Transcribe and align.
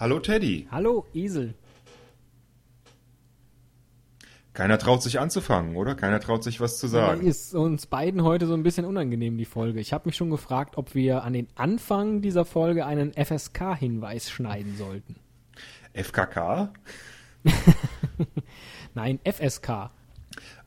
Hallo 0.00 0.18
Teddy. 0.18 0.66
Hallo 0.70 1.04
Esel. 1.12 1.52
Keiner 4.54 4.78
traut 4.78 5.02
sich 5.02 5.20
anzufangen, 5.20 5.76
oder? 5.76 5.94
Keiner 5.94 6.20
traut 6.20 6.42
sich 6.42 6.58
was 6.58 6.78
zu 6.78 6.86
sagen. 6.86 7.20
Ist 7.26 7.54
uns 7.54 7.86
beiden 7.86 8.22
heute 8.24 8.46
so 8.46 8.54
ein 8.54 8.62
bisschen 8.62 8.86
unangenehm, 8.86 9.36
die 9.36 9.44
Folge. 9.44 9.78
Ich 9.78 9.92
habe 9.92 10.08
mich 10.08 10.16
schon 10.16 10.30
gefragt, 10.30 10.78
ob 10.78 10.94
wir 10.94 11.22
an 11.22 11.34
den 11.34 11.48
Anfang 11.54 12.22
dieser 12.22 12.46
Folge 12.46 12.86
einen 12.86 13.12
FSK-Hinweis 13.12 14.30
schneiden 14.30 14.74
sollten. 14.78 15.16
FKK? 15.92 16.72
Nein, 18.94 19.20
FSK. 19.22 19.90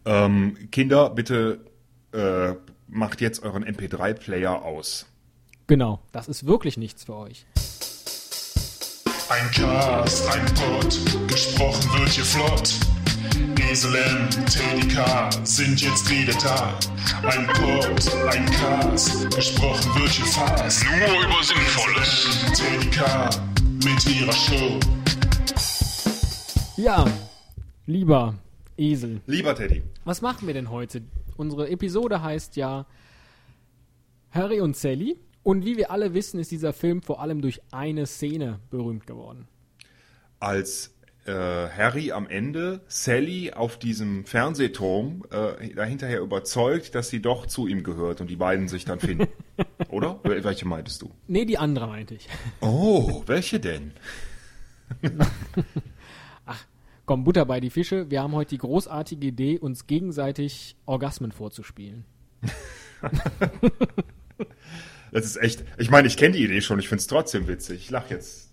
Ähm, 0.05 0.69
Kinder, 0.69 1.09
bitte 1.09 1.65
äh, 2.11 2.53
macht 2.87 3.19
jetzt 3.19 3.41
euren 3.41 3.65
MP3-Player 3.65 4.61
aus. 4.63 5.07
Genau, 5.65 6.01
das 6.11 6.27
ist 6.27 6.45
wirklich 6.45 6.77
nichts 6.77 7.05
für 7.05 7.15
euch. 7.15 7.47
Ein 9.33 9.49
Cast, 9.49 10.27
ein 10.31 10.45
Pod, 10.53 11.27
gesprochen 11.27 11.99
wird 11.99 12.09
hier 12.09 12.23
flott. 12.23 12.75
Esel 13.67 13.95
M, 13.95 14.29
Teddy 14.45 14.87
K 14.87 15.29
sind 15.43 15.81
jetzt 15.81 16.07
wieder 16.07 16.33
da. 16.33 16.77
Ein 17.27 17.47
Pod, 17.47 18.13
ein 18.31 18.45
Cast, 18.45 19.35
gesprochen 19.35 19.89
wird 19.99 20.11
hier 20.11 20.25
fast. 20.25 20.85
Nur 20.85 21.25
über 21.25 21.43
Sinnvolles. 21.43 22.37
Teddy 22.53 22.89
K 22.91 23.29
mit 23.83 24.05
ihrer 24.07 24.33
Show. 24.33 24.79
Ja, 26.77 27.05
lieber 27.87 28.35
Esel, 28.77 29.21
Lieber 29.25 29.55
Teddy. 29.55 29.81
was 30.05 30.21
machen 30.21 30.45
wir 30.45 30.53
denn 30.53 30.69
heute? 30.69 31.01
Unsere 31.37 31.69
Episode 31.69 32.21
heißt 32.21 32.55
ja 32.55 32.85
Harry 34.29 34.61
und 34.61 34.77
Sally. 34.77 35.17
Und 35.43 35.65
wie 35.65 35.75
wir 35.77 35.91
alle 35.91 36.13
wissen, 36.13 36.39
ist 36.39 36.51
dieser 36.51 36.73
Film 36.73 37.01
vor 37.01 37.19
allem 37.21 37.41
durch 37.41 37.61
eine 37.71 38.05
Szene 38.05 38.59
berühmt 38.69 39.05
geworden. 39.05 39.47
Als 40.39 40.95
äh, 41.25 41.31
Harry 41.31 42.11
am 42.11 42.27
Ende 42.27 42.81
Sally 42.87 43.51
auf 43.53 43.77
diesem 43.77 44.25
Fernsehturm 44.25 45.23
äh, 45.31 45.73
dahinterher 45.73 46.21
überzeugt, 46.21 46.95
dass 46.95 47.09
sie 47.09 47.21
doch 47.21 47.45
zu 47.45 47.67
ihm 47.67 47.83
gehört 47.83 48.19
und 48.21 48.29
die 48.29 48.35
beiden 48.35 48.67
sich 48.67 48.85
dann 48.85 48.99
finden. 48.99 49.27
Oder? 49.89 50.19
Wel- 50.23 50.43
Welche 50.43 50.65
meintest 50.67 51.01
du? 51.01 51.11
Nee, 51.27 51.45
die 51.45 51.57
andere 51.57 51.87
meinte 51.87 52.15
ich. 52.15 52.27
Oh, 52.61 53.23
welche 53.25 53.59
denn? 53.59 53.91
Komm, 57.05 57.25
Butter 57.25 57.45
bei 57.45 57.59
die 57.59 57.69
Fische. 57.69 58.09
Wir 58.09 58.21
haben 58.21 58.33
heute 58.33 58.51
die 58.51 58.59
großartige 58.59 59.27
Idee, 59.27 59.59
uns 59.59 59.87
gegenseitig 59.87 60.77
Orgasmen 60.85 61.33
vorzuspielen. 61.33 62.05
Das 65.13 65.25
ist 65.25 65.37
echt. 65.37 65.63
Ich 65.77 65.89
meine, 65.89 66.07
ich 66.07 66.17
kenne 66.17 66.35
die 66.35 66.43
Idee 66.43 66.61
schon, 66.61 66.79
ich 66.79 66.89
finde 66.89 67.01
es 67.01 67.07
trotzdem 67.07 67.47
witzig. 67.47 67.81
Ich 67.83 67.89
lach 67.89 68.09
jetzt. 68.09 68.49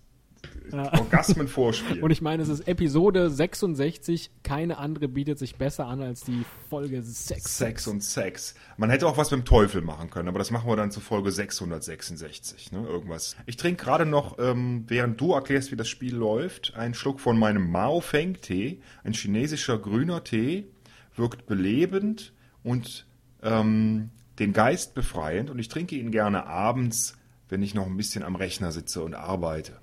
Orgasmen 0.71 1.47
vorspielen. 1.49 2.01
Und 2.01 2.11
ich 2.11 2.21
meine, 2.21 2.43
es 2.43 2.49
ist 2.49 2.67
Episode 2.67 3.29
66. 3.29 4.31
Keine 4.43 4.77
andere 4.77 5.07
bietet 5.07 5.37
sich 5.37 5.55
besser 5.55 5.87
an 5.87 6.01
als 6.01 6.21
die 6.21 6.45
Folge 6.69 7.01
6. 7.01 7.57
Sex 7.57 7.87
und 7.87 8.03
Sex. 8.03 8.55
Man 8.77 8.89
hätte 8.89 9.07
auch 9.07 9.17
was 9.17 9.31
mit 9.31 9.41
dem 9.41 9.45
Teufel 9.45 9.81
machen 9.81 10.09
können, 10.09 10.29
aber 10.29 10.39
das 10.39 10.51
machen 10.51 10.69
wir 10.69 10.75
dann 10.75 10.91
zu 10.91 10.99
Folge 10.99 11.31
666, 11.31 12.71
ne? 12.71 12.85
Irgendwas. 12.87 13.35
Ich 13.45 13.57
trinke 13.57 13.83
gerade 13.83 14.05
noch, 14.05 14.39
ähm, 14.39 14.85
während 14.87 15.19
du 15.19 15.33
erklärst, 15.33 15.71
wie 15.71 15.75
das 15.75 15.89
Spiel 15.89 16.15
läuft, 16.15 16.75
einen 16.75 16.93
Schluck 16.93 17.19
von 17.19 17.37
meinem 17.37 17.69
Mao 17.69 17.99
Feng 17.99 18.39
Tee. 18.39 18.81
Ein 19.03 19.13
chinesischer 19.13 19.77
grüner 19.77 20.23
Tee, 20.23 20.67
wirkt 21.15 21.45
belebend 21.47 22.33
und 22.63 23.07
ähm, 23.43 24.09
den 24.39 24.53
Geist 24.53 24.93
befreiend. 24.93 25.49
Und 25.49 25.59
ich 25.59 25.67
trinke 25.67 25.95
ihn 25.95 26.11
gerne 26.11 26.45
abends, 26.45 27.17
wenn 27.49 27.61
ich 27.61 27.73
noch 27.73 27.85
ein 27.85 27.97
bisschen 27.97 28.23
am 28.23 28.35
Rechner 28.35 28.71
sitze 28.71 29.03
und 29.03 29.13
arbeite. 29.13 29.79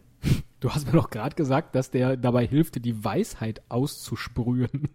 Du 0.61 0.71
hast 0.71 0.87
mir 0.87 0.93
doch 0.93 1.11
gerade 1.11 1.37
gesagt, 1.37 1.75
dass 1.75 1.91
der 1.91 2.17
dabei 2.17 2.47
hilft, 2.47 2.85
die 2.85 3.05
Weisheit 3.05 3.63
auszusprühen. 3.69 4.89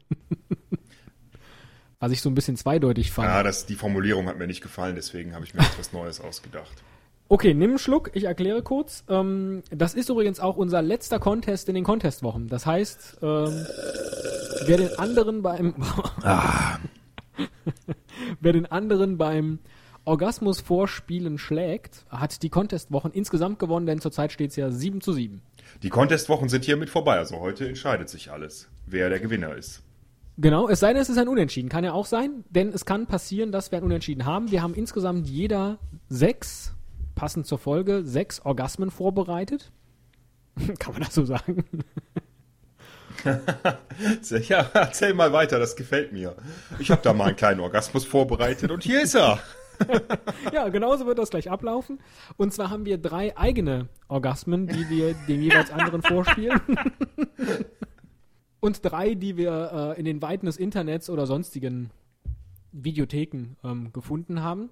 Was 2.00 2.12
ich 2.12 2.22
so 2.22 2.30
ein 2.30 2.36
bisschen 2.36 2.58
zweideutig 2.58 3.12
fand. 3.12 3.30
Ja, 3.30 3.44
das, 3.44 3.66
die 3.66 3.76
Formulierung 3.76 4.28
hat 4.28 4.38
mir 4.38 4.48
nicht 4.48 4.60
gefallen, 4.60 4.96
deswegen 4.96 5.34
habe 5.34 5.46
ich 5.46 5.54
mir 5.54 5.62
etwas 5.62 5.94
Neues 5.94 6.20
ausgedacht. 6.20 6.84
Okay, 7.30 7.54
nimm 7.54 7.72
einen 7.72 7.80
Schluck, 7.80 8.12
ich 8.14 8.26
erkläre 8.26 8.62
kurz. 8.62 9.06
Ähm, 9.08 9.64
das 9.72 9.94
ist 9.94 10.10
übrigens 10.10 10.42
auch 10.42 10.58
unser 10.58 10.82
letzter 10.82 11.20
Contest 11.20 11.70
in 11.70 11.76
den 11.76 11.86
Contestwochen. 11.86 12.50
Das 12.50 12.66
heißt, 12.66 13.20
ähm, 13.22 13.66
wer 14.66 14.78
den 14.78 15.00
anderen 15.00 15.42
beim 15.42 15.76
wer 18.42 18.54
den 18.54 18.66
anderen 18.66 19.18
beim 19.18 19.60
Orgasmus 20.06 20.60
vorspielen 20.60 21.38
schlägt, 21.38 22.06
hat 22.10 22.44
die 22.44 22.50
Contestwochen 22.50 23.12
insgesamt 23.12 23.60
gewonnen, 23.60 23.86
denn 23.86 24.02
zurzeit 24.02 24.32
steht 24.32 24.52
es 24.52 24.56
ja 24.58 24.70
7 24.70 25.02
zu 25.02 25.14
7. 25.14 25.42
Die 25.82 25.90
Contestwochen 25.90 26.50
sind 26.50 26.66
hiermit 26.66 26.90
vorbei, 26.90 27.18
also 27.18 27.40
heute 27.40 27.68
entscheidet 27.68 28.10
sich 28.10 28.32
alles, 28.32 28.70
wer 28.86 29.10
der 29.10 29.20
Gewinner 29.20 29.56
ist. 29.56 29.82
Genau, 30.38 30.68
es 30.68 30.80
sei 30.80 30.94
denn, 30.94 31.02
es 31.02 31.10
ist 31.10 31.20
ein 31.20 31.28
Unentschieden. 31.28 31.70
Kann 31.70 31.84
ja 31.84 31.94
auch 31.94 32.08
sein, 32.08 32.44
denn 32.50 32.70
es 32.70 32.86
kann 32.86 33.06
passieren, 33.06 33.52
dass 33.52 33.72
wir 33.72 33.78
ein 33.78 33.84
Unentschieden 33.84 34.26
haben. 34.26 34.50
Wir 34.50 34.64
haben 34.64 34.74
insgesamt 34.74 35.28
jeder 35.30 35.78
sechs, 36.10 36.74
passend 37.14 37.46
zur 37.46 37.60
Folge, 37.60 38.04
sechs 38.04 38.40
Orgasmen 38.40 38.90
vorbereitet. 38.90 39.72
kann 40.80 40.94
man 40.94 41.04
das 41.04 41.14
so 41.14 41.24
sagen? 41.24 41.64
Ja, 44.48 44.70
erzähl 44.74 45.14
mal 45.14 45.32
weiter, 45.34 45.60
das 45.60 45.76
gefällt 45.76 46.12
mir. 46.12 46.36
Ich 46.80 46.92
habe 46.92 47.02
da 47.04 47.14
mal 47.14 47.28
einen 47.28 47.36
kleinen 47.36 47.60
Orgasmus 47.60 48.06
vorbereitet 48.06 48.72
und 48.72 48.84
hier 48.84 49.04
ist 49.04 49.16
er. 49.16 49.40
Ja, 50.54 50.70
genauso 50.70 51.06
wird 51.08 51.18
das 51.18 51.30
gleich 51.30 51.50
ablaufen. 51.50 52.00
Und 52.38 52.54
zwar 52.54 52.70
haben 52.70 52.86
wir 52.86 52.98
drei 52.98 53.36
eigene 53.36 53.90
Orgasmen, 54.08 54.68
die 54.68 54.90
wir 54.90 55.14
dem 55.28 55.42
jeweils 55.42 55.72
anderen 55.72 56.02
vorspielen. 56.04 56.62
Und 58.60 58.86
drei, 58.86 59.16
die 59.16 59.36
wir 59.36 59.96
äh, 59.98 60.00
in 60.00 60.06
den 60.06 60.22
Weiten 60.22 60.46
des 60.46 60.58
Internets 60.58 61.10
oder 61.10 61.26
sonstigen 61.26 61.90
Videotheken 62.72 63.58
ähm, 63.64 63.92
gefunden 63.92 64.42
haben. 64.42 64.70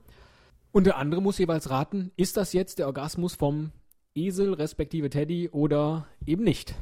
Und 0.72 0.86
der 0.86 0.98
andere 0.98 1.22
muss 1.22 1.38
jeweils 1.38 1.70
raten, 1.70 2.12
ist 2.16 2.38
das 2.38 2.54
jetzt 2.54 2.80
der 2.80 2.88
Orgasmus 2.88 3.36
vom 3.36 3.72
Esel 4.16 4.54
respektive 4.54 5.10
Teddy 5.10 5.50
oder 5.50 6.08
eben 6.26 6.44
nicht? 6.44 6.76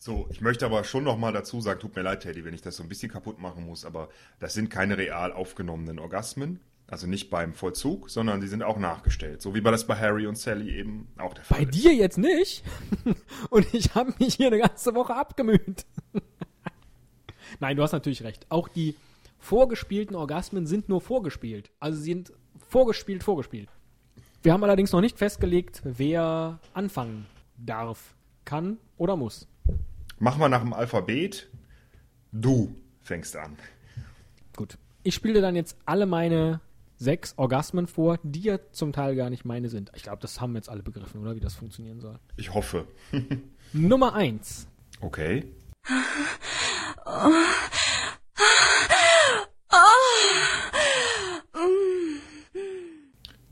So, 0.00 0.28
ich 0.30 0.40
möchte 0.40 0.64
aber 0.64 0.84
schon 0.84 1.02
noch 1.02 1.18
mal 1.18 1.32
dazu 1.32 1.60
sagen, 1.60 1.80
tut 1.80 1.96
mir 1.96 2.02
leid, 2.02 2.20
Teddy, 2.22 2.44
wenn 2.44 2.54
ich 2.54 2.62
das 2.62 2.76
so 2.76 2.84
ein 2.84 2.88
bisschen 2.88 3.10
kaputt 3.10 3.40
machen 3.40 3.66
muss, 3.66 3.84
aber 3.84 4.08
das 4.38 4.54
sind 4.54 4.70
keine 4.70 4.96
real 4.96 5.32
aufgenommenen 5.32 5.98
Orgasmen. 5.98 6.60
Also 6.86 7.06
nicht 7.06 7.28
beim 7.28 7.52
Vollzug, 7.52 8.08
sondern 8.08 8.40
die 8.40 8.46
sind 8.46 8.62
auch 8.62 8.78
nachgestellt. 8.78 9.42
So 9.42 9.54
wie 9.54 9.60
bei 9.60 9.70
das 9.70 9.86
bei 9.86 9.94
Harry 9.96 10.26
und 10.26 10.38
Sally 10.38 10.74
eben 10.74 11.08
auch 11.18 11.34
der 11.34 11.44
Fall 11.44 11.58
Bei 11.58 11.64
ist. 11.64 11.74
dir 11.74 11.92
jetzt 11.92 12.16
nicht. 12.16 12.64
Und 13.50 13.74
ich 13.74 13.94
habe 13.94 14.14
mich 14.18 14.36
hier 14.36 14.46
eine 14.46 14.58
ganze 14.58 14.94
Woche 14.94 15.14
abgemüht. 15.14 15.84
Nein, 17.60 17.76
du 17.76 17.82
hast 17.82 17.92
natürlich 17.92 18.22
recht. 18.22 18.46
Auch 18.48 18.68
die 18.68 18.94
vorgespielten 19.38 20.16
Orgasmen 20.16 20.66
sind 20.66 20.88
nur 20.88 21.02
vorgespielt. 21.02 21.70
Also 21.78 21.98
sie 21.98 22.12
sind 22.12 22.32
vorgespielt, 22.70 23.22
vorgespielt. 23.22 23.68
Wir 24.42 24.54
haben 24.54 24.64
allerdings 24.64 24.92
noch 24.92 25.02
nicht 25.02 25.18
festgelegt, 25.18 25.82
wer 25.84 26.58
anfangen 26.72 27.26
darf, 27.58 28.14
kann 28.46 28.78
oder 28.96 29.14
muss. 29.16 29.46
Machen 30.18 30.40
wir 30.40 30.48
nach 30.48 30.62
dem 30.62 30.72
Alphabet. 30.72 31.48
Du 32.32 32.74
fängst 33.00 33.36
an. 33.36 33.56
Gut. 34.56 34.76
Ich 35.04 35.14
spiele 35.14 35.40
dann 35.40 35.54
jetzt 35.54 35.76
alle 35.86 36.06
meine 36.06 36.60
sechs 36.96 37.34
Orgasmen 37.36 37.86
vor, 37.86 38.18
die 38.24 38.40
ja 38.42 38.58
zum 38.72 38.92
Teil 38.92 39.14
gar 39.14 39.30
nicht 39.30 39.44
meine 39.44 39.68
sind. 39.68 39.92
Ich 39.94 40.02
glaube, 40.02 40.18
das 40.20 40.40
haben 40.40 40.52
wir 40.52 40.58
jetzt 40.58 40.68
alle 40.68 40.82
begriffen, 40.82 41.20
oder? 41.20 41.36
Wie 41.36 41.40
das 41.40 41.54
funktionieren 41.54 42.00
soll. 42.00 42.18
Ich 42.36 42.52
hoffe. 42.52 42.86
Nummer 43.72 44.14
eins. 44.14 44.66
Okay. 45.00 45.44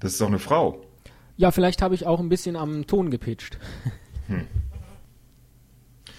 Das 0.00 0.12
ist 0.12 0.21
doch 0.21 0.27
eine 0.27 0.41
Frau. 0.41 0.84
Ja, 1.37 1.53
vielleicht 1.53 1.83
habe 1.83 1.94
ich 1.94 2.06
auch 2.06 2.19
ein 2.19 2.28
bisschen 2.28 2.56
am 2.56 2.87
Ton 2.87 3.10
gepitcht. 3.10 3.59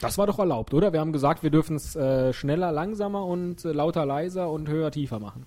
Das 0.02 0.18
war 0.18 0.28
doch 0.28 0.40
erlaubt, 0.40 0.74
oder? 0.74 0.94
Wir 0.94 1.00
haben 1.00 1.12
gesagt, 1.14 1.44
wir 1.44 1.50
dürfen 1.50 1.76
es 1.76 1.96
äh, 1.96 2.32
schneller, 2.34 2.72
langsamer 2.72 3.26
und 3.26 3.66
äh, 3.66 3.72
lauter, 3.72 4.06
leiser 4.06 4.50
und 4.52 4.70
höher, 4.70 4.92
tiefer 4.92 5.20
machen. 5.20 5.46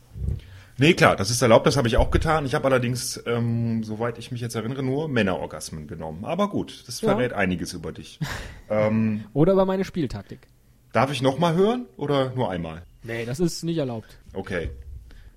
Nee, 0.78 0.94
klar, 0.94 1.14
das 1.14 1.30
ist 1.30 1.42
erlaubt, 1.42 1.66
das 1.66 1.76
habe 1.76 1.88
ich 1.88 1.98
auch 1.98 2.10
getan. 2.10 2.46
Ich 2.46 2.54
habe 2.54 2.64
allerdings, 2.66 3.22
ähm, 3.26 3.84
soweit 3.84 4.18
ich 4.18 4.32
mich 4.32 4.40
jetzt 4.40 4.54
erinnere, 4.54 4.82
nur 4.82 5.08
Männerorgasmen 5.08 5.86
genommen. 5.86 6.24
Aber 6.24 6.48
gut, 6.48 6.84
das 6.86 7.00
Ja. 7.02 7.10
verrät 7.10 7.32
einiges 7.34 7.74
über 7.74 7.92
dich. 7.92 8.18
ähm, 8.70 9.24
Oder 9.34 9.52
über 9.52 9.66
meine 9.66 9.84
Spieltaktik. 9.84 10.48
darf 10.92 11.12
ich 11.12 11.20
nochmal 11.22 11.54
hören 11.54 11.86
oder 11.96 12.30
nur 12.34 12.50
einmal? 12.50 12.82
Nee, 13.02 13.24
das 13.26 13.40
ist 13.40 13.62
nicht 13.62 13.76
erlaubt. 13.78 14.18
Okay. 14.32 14.70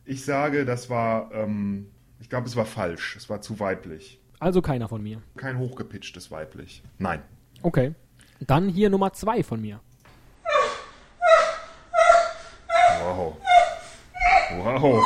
Ich 0.06 0.24
sage, 0.26 0.66
das 0.66 0.90
war, 0.90 1.30
ähm, 1.34 1.88
ich 2.20 2.30
glaube, 2.30 2.48
es 2.48 2.56
war 2.56 2.66
falsch. 2.66 3.16
Es 3.18 3.30
war 3.30 3.42
zu 3.42 3.60
weiblich. 3.60 4.20
Also 4.40 4.62
keiner 4.62 4.88
von 4.88 5.04
mir. 5.04 5.22
Kein 5.38 5.60
hochgepitchtes 5.60 6.32
weiblich. 6.32 6.84
Nein. 7.00 7.22
Okay. 7.62 7.94
Dann 8.48 8.70
hier 8.70 8.90
Nummer 8.90 9.14
zwei 9.14 9.44
von 9.44 9.62
mir. 9.62 9.80
Wow. 13.02 13.38
Wow. 14.58 15.04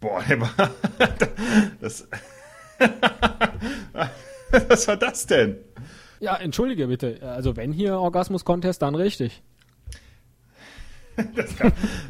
Boah, 0.00 0.22
der 0.28 0.40
war. 0.40 0.50
Das. 1.80 2.06
Was 4.68 4.86
war 4.88 4.96
das 4.96 5.26
denn? 5.26 5.56
Ja, 6.20 6.36
entschuldige 6.36 6.86
bitte. 6.86 7.20
Also 7.22 7.56
wenn 7.56 7.72
hier 7.72 7.98
Orgasmus-Contest, 7.98 8.82
dann 8.82 8.94
richtig. 8.94 9.42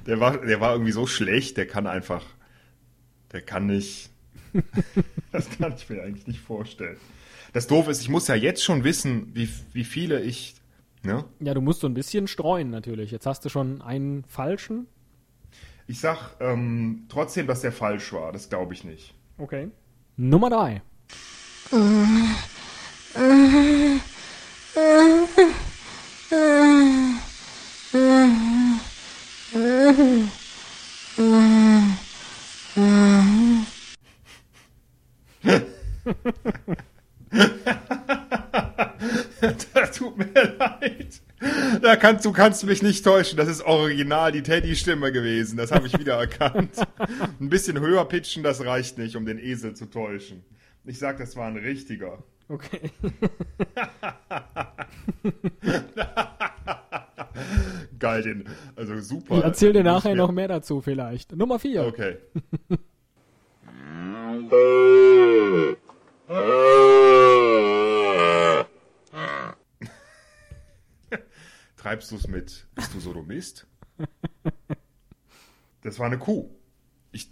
Der 0.06 0.20
war, 0.20 0.38
der 0.38 0.60
war 0.60 0.72
irgendwie 0.72 0.92
so 0.92 1.06
schlecht, 1.06 1.56
der 1.56 1.66
kann 1.66 1.86
einfach, 1.88 2.22
der 3.32 3.42
kann 3.42 3.66
nicht. 3.66 4.09
Das 5.32 5.48
kann 5.58 5.74
ich 5.76 5.88
mir 5.88 6.02
eigentlich 6.02 6.26
nicht 6.26 6.40
vorstellen. 6.40 6.96
Das 7.52 7.66
doof 7.66 7.88
ist, 7.88 8.00
ich 8.00 8.08
muss 8.08 8.26
ja 8.26 8.34
jetzt 8.34 8.64
schon 8.64 8.82
wissen, 8.82 9.30
wie, 9.34 9.48
wie 9.72 9.84
viele 9.84 10.20
ich, 10.20 10.54
ne? 11.04 11.24
Ja, 11.38 11.54
du 11.54 11.60
musst 11.60 11.80
so 11.80 11.86
ein 11.86 11.94
bisschen 11.94 12.26
streuen 12.26 12.70
natürlich. 12.70 13.10
Jetzt 13.12 13.26
hast 13.26 13.44
du 13.44 13.48
schon 13.48 13.80
einen 13.80 14.24
falschen. 14.24 14.86
Ich 15.86 16.00
sag 16.00 16.36
ähm, 16.40 17.06
trotzdem, 17.08 17.46
dass 17.46 17.60
der 17.60 17.72
falsch 17.72 18.12
war. 18.12 18.32
Das 18.32 18.48
glaube 18.48 18.74
ich 18.74 18.84
nicht. 18.84 19.14
Okay. 19.38 19.68
Nummer 20.16 20.50
drei. 20.50 20.82
Das 39.72 39.92
tut 39.96 40.18
mir 40.18 40.26
leid. 40.58 41.20
Da 41.80 41.89
kannst, 42.00 42.24
du 42.24 42.32
kannst 42.32 42.64
mich 42.64 42.82
nicht 42.82 43.04
täuschen. 43.04 43.36
Das 43.36 43.48
ist 43.48 43.62
original 43.62 44.32
die 44.32 44.42
Teddy-Stimme 44.42 45.12
gewesen. 45.12 45.56
Das 45.56 45.70
habe 45.70 45.86
ich 45.86 45.96
wieder 45.98 46.14
erkannt. 46.14 46.72
Ein 47.40 47.48
bisschen 47.48 47.78
höher 47.78 48.04
pitchen, 48.06 48.42
das 48.42 48.64
reicht 48.64 48.98
nicht, 48.98 49.14
um 49.14 49.24
den 49.24 49.38
Esel 49.38 49.74
zu 49.74 49.86
täuschen. 49.86 50.42
Ich 50.84 50.98
sag, 50.98 51.18
das 51.18 51.36
war 51.36 51.46
ein 51.46 51.56
richtiger. 51.56 52.18
Okay. 52.48 52.90
Geil, 57.98 58.22
den, 58.22 58.44
also 58.74 58.98
super. 59.00 59.38
Ich 59.38 59.44
erzähl 59.44 59.72
dir 59.72 59.84
nachher 59.84 60.16
noch 60.16 60.32
mehr 60.32 60.48
dazu 60.48 60.80
vielleicht. 60.80 61.36
Nummer 61.36 61.60
vier. 61.60 61.86
Okay. 61.86 62.16
Treibst 72.00 72.12
du 72.12 72.16
es 72.16 72.28
mit? 72.28 72.66
Bist 72.74 72.94
du 72.94 73.00
Sodomist? 73.00 73.66
Das 75.82 75.98
war 75.98 76.06
eine 76.06 76.18
Kuh. 76.18 76.48
Ich, 77.12 77.28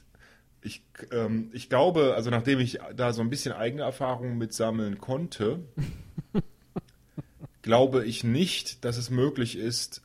ich, 0.61 0.83
ähm, 1.11 1.49
ich 1.55 1.71
glaube, 1.71 2.13
also 2.15 2.29
nachdem 2.29 2.61
ich 2.61 2.79
da 2.95 3.15
so 3.15 3.23
ein 3.23 3.31
bisschen 3.31 3.55
eigene 3.55 3.81
Erfahrungen 3.81 4.37
mit 4.37 4.53
sammeln 4.53 4.99
konnte, 4.99 5.61
glaube 7.63 8.05
ich 8.05 8.25
nicht, 8.25 8.85
dass 8.85 8.99
es 8.99 9.09
möglich 9.09 9.57
ist, 9.57 10.03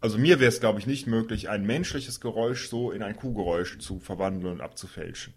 also 0.00 0.18
mir 0.18 0.40
wäre 0.40 0.48
es, 0.48 0.58
glaube 0.58 0.80
ich, 0.80 0.88
nicht 0.88 1.06
möglich, 1.06 1.48
ein 1.48 1.64
menschliches 1.64 2.20
Geräusch 2.20 2.68
so 2.68 2.90
in 2.90 3.04
ein 3.04 3.14
Kuhgeräusch 3.14 3.78
zu 3.78 4.00
verwandeln 4.00 4.54
und 4.54 4.60
abzufälschen. 4.60 5.34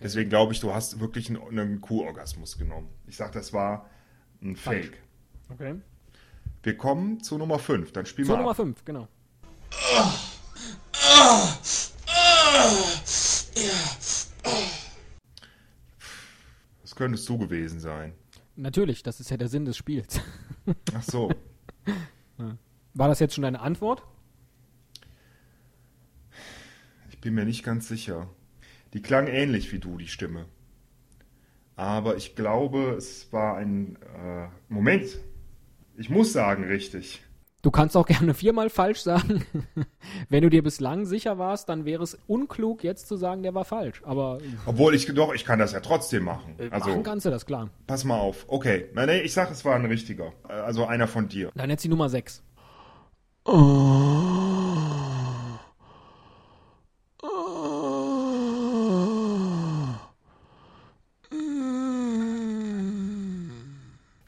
Deswegen 0.00 0.30
glaube 0.30 0.52
ich, 0.52 0.60
du 0.60 0.72
hast 0.72 1.00
wirklich 1.00 1.28
einen, 1.28 1.58
einen 1.58 1.80
Kuhorgasmus 1.80 2.56
genommen. 2.56 2.88
Ich 3.08 3.16
sage, 3.16 3.32
das 3.32 3.52
war 3.52 3.90
ein. 4.40 4.54
Fake. 4.54 5.02
Okay. 5.48 5.74
Wir 6.62 6.76
kommen 6.76 7.20
zu 7.20 7.38
Nummer 7.38 7.58
5. 7.58 7.92
Dann 7.92 8.06
spielen 8.06 8.28
wir 8.28 8.36
Nummer 8.36 8.50
ab. 8.50 8.56
fünf, 8.56 8.84
genau. 8.84 9.08
Das 16.82 16.94
könntest 16.94 17.28
du 17.28 17.38
gewesen 17.38 17.80
sein. 17.80 18.12
Natürlich, 18.54 19.02
das 19.02 19.18
ist 19.18 19.30
ja 19.30 19.36
der 19.36 19.48
Sinn 19.48 19.64
des 19.64 19.76
Spiels. 19.76 20.20
Ach 20.94 21.02
so. 21.02 21.32
War 22.94 23.08
das 23.08 23.18
jetzt 23.18 23.34
schon 23.34 23.42
deine 23.42 23.60
Antwort? 23.60 24.04
Ich 27.10 27.20
bin 27.20 27.34
mir 27.34 27.44
nicht 27.44 27.64
ganz 27.64 27.88
sicher. 27.88 28.28
Die 28.92 29.02
klang 29.02 29.26
ähnlich 29.26 29.72
wie 29.72 29.78
du, 29.78 29.96
die 29.96 30.08
Stimme. 30.08 30.46
Aber 31.74 32.16
ich 32.16 32.36
glaube, 32.36 32.94
es 32.96 33.32
war 33.32 33.56
ein 33.56 33.96
äh, 33.96 34.48
Moment. 34.68 35.18
Ich 36.02 36.10
muss 36.10 36.32
sagen, 36.32 36.64
richtig. 36.64 37.22
Du 37.62 37.70
kannst 37.70 37.96
auch 37.96 38.06
gerne 38.06 38.34
viermal 38.34 38.70
falsch 38.70 39.02
sagen. 39.02 39.46
Wenn 40.28 40.42
du 40.42 40.50
dir 40.50 40.64
bislang 40.64 41.04
sicher 41.04 41.38
warst, 41.38 41.68
dann 41.68 41.84
wäre 41.84 42.02
es 42.02 42.18
unklug, 42.26 42.82
jetzt 42.82 43.06
zu 43.06 43.16
sagen, 43.16 43.44
der 43.44 43.54
war 43.54 43.64
falsch. 43.64 44.02
Aber 44.04 44.40
Obwohl 44.66 44.96
ich 44.96 45.06
doch, 45.06 45.32
ich 45.32 45.44
kann 45.44 45.60
das 45.60 45.70
ja 45.70 45.78
trotzdem 45.78 46.24
machen. 46.24 46.56
machen 46.58 46.72
Also, 46.72 47.02
kannst 47.04 47.24
du 47.24 47.30
das, 47.30 47.46
klar. 47.46 47.70
pass 47.86 48.02
mal 48.02 48.18
auf. 48.18 48.46
Okay. 48.48 48.86
Nein, 48.94 49.06
nee, 49.10 49.20
ich 49.20 49.32
sag, 49.32 49.48
es 49.52 49.64
war 49.64 49.76
ein 49.76 49.84
richtiger. 49.84 50.32
Äh, 50.48 50.54
Also 50.54 50.86
einer 50.86 51.06
von 51.06 51.28
dir. 51.28 51.52
Dann 51.54 51.70
jetzt 51.70 51.84
die 51.84 51.88
Nummer 51.88 52.08
sechs. 52.08 52.42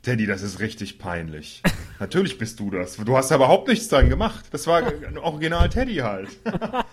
Teddy, 0.04 0.26
das 0.26 0.42
ist 0.42 0.60
richtig 0.60 0.98
peinlich. 0.98 1.62
Natürlich 1.98 2.36
bist 2.38 2.60
du 2.60 2.70
das. 2.70 2.96
Du 2.96 3.16
hast 3.16 3.30
da 3.30 3.36
überhaupt 3.36 3.68
nichts 3.68 3.88
dran 3.88 4.10
gemacht. 4.10 4.46
Das 4.52 4.66
war 4.66 4.82
ein 4.82 5.18
Original 5.18 5.68
Teddy 5.68 5.96
halt. 5.96 6.28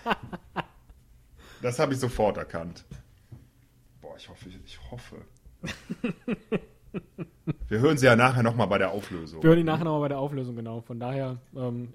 Das 1.60 1.78
habe 1.78 1.92
ich 1.92 2.00
sofort 2.00 2.38
erkannt. 2.38 2.84
Boah, 4.00 4.16
ich 4.16 4.28
hoffe, 4.28 4.48
ich 4.66 4.80
hoffe. 4.90 5.18
Wir 7.68 7.78
hören 7.78 7.96
sie 7.98 8.06
ja 8.06 8.16
nachher 8.16 8.42
nochmal 8.42 8.66
bei 8.66 8.78
der 8.78 8.90
Auflösung. 8.90 9.44
Wir 9.44 9.50
hören 9.50 9.58
die 9.58 9.64
nachher 9.64 9.84
nochmal 9.84 10.00
bei 10.00 10.08
der 10.08 10.18
Auflösung, 10.18 10.56
genau. 10.56 10.80
Von 10.80 10.98
daher, 10.98 11.38
ähm, 11.54 11.94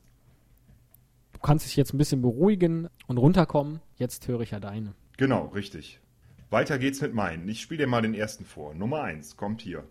du 1.33 1.39
kannst 1.41 1.65
dich 1.65 1.75
jetzt 1.75 1.93
ein 1.93 1.97
bisschen 1.97 2.21
beruhigen 2.21 2.87
und 3.07 3.17
runterkommen. 3.17 3.81
Jetzt 3.97 4.25
höre 4.29 4.39
ich 4.39 4.51
ja 4.51 4.61
deine. 4.61 4.93
Genau, 5.17 5.47
richtig. 5.47 5.99
Weiter 6.49 6.79
geht's 6.79 7.01
mit 7.01 7.13
meinen. 7.13 7.49
Ich 7.49 7.59
spiele 7.59 7.83
dir 7.83 7.87
mal 7.87 8.01
den 8.01 8.13
ersten 8.13 8.45
vor. 8.45 8.73
Nummer 8.73 9.01
eins 9.01 9.35
kommt 9.35 9.59
hier. 9.59 9.83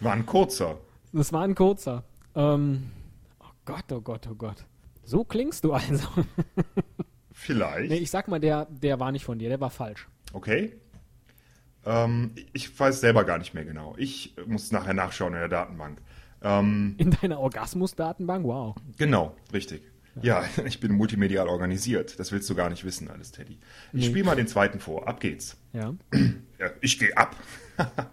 War 0.00 0.12
ein 0.12 0.26
kurzer. 0.26 0.78
Das 1.12 1.32
war 1.32 1.42
ein 1.42 1.54
kurzer. 1.54 2.04
Ähm, 2.34 2.90
oh 3.40 3.50
Gott, 3.64 3.90
oh 3.92 4.00
Gott, 4.00 4.28
oh 4.30 4.34
Gott. 4.34 4.64
So 5.04 5.24
klingst 5.24 5.64
du 5.64 5.72
also. 5.72 6.06
Vielleicht. 7.32 7.90
nee, 7.90 7.96
ich 7.98 8.10
sag 8.10 8.28
mal, 8.28 8.40
der, 8.40 8.66
der 8.66 9.00
war 9.00 9.12
nicht 9.12 9.24
von 9.24 9.38
dir, 9.38 9.48
der 9.48 9.60
war 9.60 9.70
falsch. 9.70 10.08
Okay. 10.32 10.74
Ähm, 11.84 12.32
ich 12.52 12.78
weiß 12.78 13.00
selber 13.00 13.24
gar 13.24 13.38
nicht 13.38 13.54
mehr 13.54 13.64
genau. 13.64 13.94
Ich 13.98 14.34
muss 14.46 14.72
nachher 14.72 14.94
nachschauen 14.94 15.34
in 15.34 15.40
der 15.40 15.48
Datenbank. 15.48 16.00
Ähm, 16.42 16.94
In 16.98 17.10
deiner 17.10 17.40
Orgasmus-Datenbank? 17.40 18.44
Wow. 18.44 18.76
genau, 18.96 19.34
richtig. 19.52 19.82
Ja, 20.22 20.44
ich 20.64 20.80
bin 20.80 20.92
multimedial 20.92 21.48
organisiert. 21.48 22.18
Das 22.20 22.32
willst 22.32 22.48
du 22.50 22.54
gar 22.54 22.70
nicht 22.70 22.84
wissen, 22.84 23.10
alles, 23.10 23.32
Teddy. 23.32 23.58
Ich 23.92 24.00
Nee. 24.00 24.06
spiele 24.06 24.24
mal 24.24 24.36
den 24.36 24.46
zweiten 24.46 24.80
vor. 24.80 25.08
Ab 25.08 25.20
geht's. 25.20 25.56
Ja. 25.72 25.94
Ja, 26.58 26.70
ich 26.80 26.98
gehe 26.98 27.16
ab. 27.16 27.36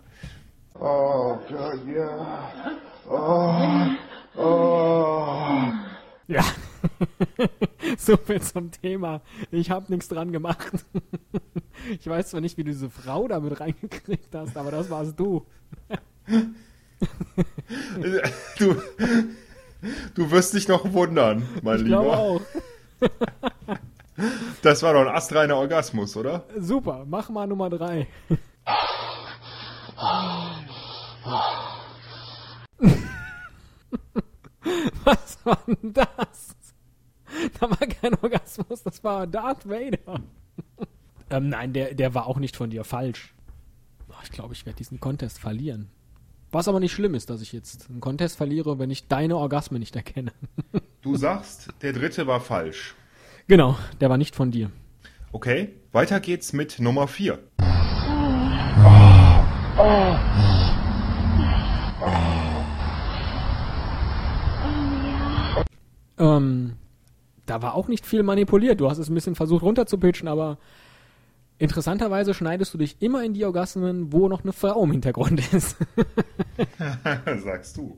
Oh 0.74 1.38
Gott, 1.48 1.79
ja. 1.96 2.72
Oh, 3.08 4.41
oh. 4.41 5.72
Ja. 6.27 6.43
so 8.00 8.17
viel 8.17 8.41
zum 8.41 8.72
Thema. 8.72 9.22
Ich 9.51 9.70
habe 9.70 9.91
nichts 9.93 10.08
dran 10.08 10.31
gemacht. 10.31 10.72
ich 12.00 12.08
weiß 12.08 12.31
zwar 12.31 12.41
nicht, 12.41 12.58
wie 12.58 12.63
du 12.63 12.72
diese 12.72 12.89
Frau 12.89 13.27
damit 13.27 13.60
reingekriegt 13.60 14.34
hast, 14.34 14.58
aber 14.58 14.72
das 14.72 14.89
warst 14.89 15.20
du. 15.20 15.46
Du, 18.58 18.75
du 20.15 20.31
wirst 20.31 20.53
dich 20.53 20.67
noch 20.67 20.91
wundern, 20.93 21.47
mein 21.63 21.77
Ich 21.77 21.83
Lieber. 21.83 22.17
auch. 22.17 22.41
Das 24.61 24.83
war 24.83 24.93
doch 24.93 25.01
ein 25.01 25.07
astreiner 25.15 25.55
Orgasmus, 25.55 26.15
oder? 26.15 26.43
Super, 26.59 27.05
mach 27.07 27.29
mal 27.29 27.47
Nummer 27.47 27.69
drei. 27.69 28.07
Was 35.03 35.38
war 35.45 35.59
denn 35.67 35.93
das? 35.93 36.55
Da 37.59 37.69
war 37.69 37.77
kein 37.77 38.13
Orgasmus, 38.15 38.83
das 38.83 39.03
war 39.03 39.25
Darth 39.25 39.67
Vader. 39.67 40.21
ähm, 41.29 41.50
nein, 41.50 41.73
der, 41.73 41.93
der 41.93 42.13
war 42.13 42.27
auch 42.27 42.38
nicht 42.38 42.55
von 42.55 42.69
dir 42.69 42.83
falsch. 42.83 43.33
Ich 44.23 44.31
glaube, 44.31 44.53
ich 44.53 44.65
werde 44.65 44.77
diesen 44.77 45.00
Contest 45.00 45.39
verlieren. 45.39 45.89
Was 46.53 46.67
aber 46.67 46.81
nicht 46.81 46.91
schlimm 46.91 47.15
ist, 47.15 47.29
dass 47.29 47.41
ich 47.41 47.53
jetzt 47.53 47.89
einen 47.89 48.01
Contest 48.01 48.36
verliere, 48.36 48.77
wenn 48.77 48.91
ich 48.91 49.08
deine 49.08 49.38
Orgasmen 49.38 49.79
nicht 49.79 49.96
erkenne. 49.96 50.34
Du 51.01 51.15
sagst, 51.15 51.70
der 51.81 51.93
dritte 51.93 52.27
war 52.27 52.41
falsch. 52.41 52.93
genau, 53.48 53.77
der 54.01 54.10
war 54.10 54.17
nicht 54.17 54.36
von 54.36 54.51
dir. 54.51 54.70
Okay, 55.31 55.70
weiter 55.93 56.20
geht's 56.20 56.51
mit 56.51 56.79
Nummer 56.79 57.08
vier. 57.08 57.39
Ähm, 66.17 66.74
da 67.46 67.62
war 67.62 67.75
auch 67.75 67.88
nicht 67.88 68.05
viel 68.05 68.24
manipuliert. 68.24 68.79
Du 68.79 68.89
hast 68.89 68.98
es 68.98 69.10
ein 69.10 69.15
bisschen 69.15 69.36
versucht 69.36 69.63
runterzupitchen, 69.63 70.27
aber 70.27 70.58
interessanterweise 71.62 72.34
schneidest 72.34 72.74
du 72.74 72.77
dich 72.77 73.01
immer 73.01 73.24
in 73.24 73.34
die 73.34 73.46
Orgasmen, 73.46 74.12
wo 74.12 74.27
noch 74.27 74.44
eine 74.44 74.51
Frau 74.51 74.84
im 74.84 74.91
Hintergrund 74.91 75.53
ist. 75.53 75.77
sagst 77.44 77.77
du. 77.77 77.98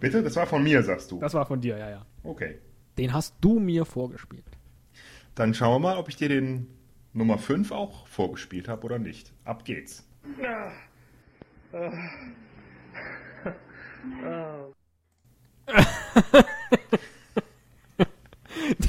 Bitte? 0.00 0.22
Das 0.22 0.36
war 0.36 0.46
von 0.46 0.62
mir, 0.62 0.82
sagst 0.82 1.10
du. 1.10 1.20
Das 1.20 1.34
war 1.34 1.46
von 1.46 1.60
dir, 1.60 1.76
ja, 1.76 1.90
ja. 1.90 2.06
Okay. 2.22 2.58
Den 2.96 3.12
hast 3.12 3.34
du 3.40 3.58
mir 3.60 3.84
vorgespielt. 3.84 4.44
Dann 5.34 5.54
schauen 5.54 5.74
wir 5.74 5.90
mal, 5.90 5.98
ob 5.98 6.08
ich 6.08 6.16
dir 6.16 6.28
den 6.28 6.66
Nummer 7.12 7.38
5 7.38 7.70
auch 7.70 8.06
vorgespielt 8.06 8.68
habe 8.68 8.84
oder 8.84 8.98
nicht. 8.98 9.32
Ab 9.44 9.64
geht's. 9.64 10.04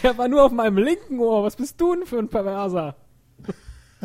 Der 0.03 0.17
war 0.17 0.27
nur 0.27 0.43
auf 0.43 0.51
meinem 0.51 0.77
linken 0.77 1.19
Ohr. 1.19 1.43
Was 1.43 1.55
bist 1.55 1.79
du 1.81 1.95
denn 1.95 2.05
für 2.05 2.19
ein 2.19 2.29
Perverser? 2.29 2.95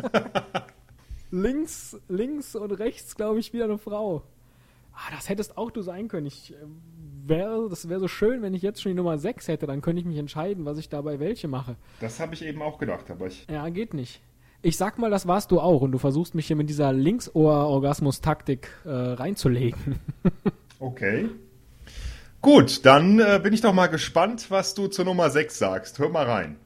links, 1.31 1.97
links 2.07 2.55
und 2.55 2.71
rechts, 2.71 3.15
glaube 3.15 3.39
ich, 3.39 3.53
wieder 3.53 3.65
eine 3.65 3.77
Frau. 3.77 4.23
Ah, 4.93 5.11
das 5.13 5.27
hättest 5.29 5.57
auch 5.57 5.71
du 5.71 5.81
sein 5.81 6.07
können. 6.07 6.25
Ich 6.25 6.53
äh, 6.53 6.55
wäre, 7.25 7.67
das 7.69 7.89
wäre 7.89 7.99
so 7.99 8.07
schön, 8.07 8.41
wenn 8.41 8.53
ich 8.53 8.61
jetzt 8.61 8.81
schon 8.81 8.91
die 8.91 8.95
Nummer 8.95 9.17
6 9.17 9.47
hätte, 9.47 9.67
dann 9.67 9.81
könnte 9.81 9.99
ich 9.99 10.05
mich 10.05 10.17
entscheiden, 10.17 10.65
was 10.65 10.77
ich 10.77 10.89
dabei 10.89 11.19
welche 11.19 11.47
mache. 11.47 11.75
Das 11.99 12.19
habe 12.19 12.33
ich 12.33 12.45
eben 12.45 12.61
auch 12.61 12.77
gedacht, 12.77 13.11
aber 13.11 13.27
ich. 13.27 13.45
Ja, 13.49 13.67
geht 13.69 13.93
nicht. 13.93 14.21
Ich 14.61 14.77
sag 14.77 14.97
mal, 14.97 15.11
das 15.11 15.27
warst 15.27 15.51
du 15.51 15.59
auch 15.59 15.81
und 15.81 15.91
du 15.91 15.97
versuchst 15.97 16.33
mich 16.33 16.47
hier 16.47 16.55
mit 16.55 16.69
dieser 16.69 16.91
Linksohr-Orgasmus-Taktik 16.93 18.69
äh, 18.85 18.89
reinzulegen. 18.89 19.99
Okay. 20.77 21.29
Gut, 22.41 22.85
dann 22.85 23.19
äh, 23.19 23.39
bin 23.41 23.53
ich 23.53 23.61
doch 23.61 23.73
mal 23.73 23.87
gespannt, 23.87 24.51
was 24.51 24.75
du 24.75 24.87
zur 24.87 25.05
Nummer 25.05 25.29
6 25.29 25.57
sagst. 25.57 25.99
Hör 25.99 26.09
mal 26.09 26.25
rein. 26.25 26.57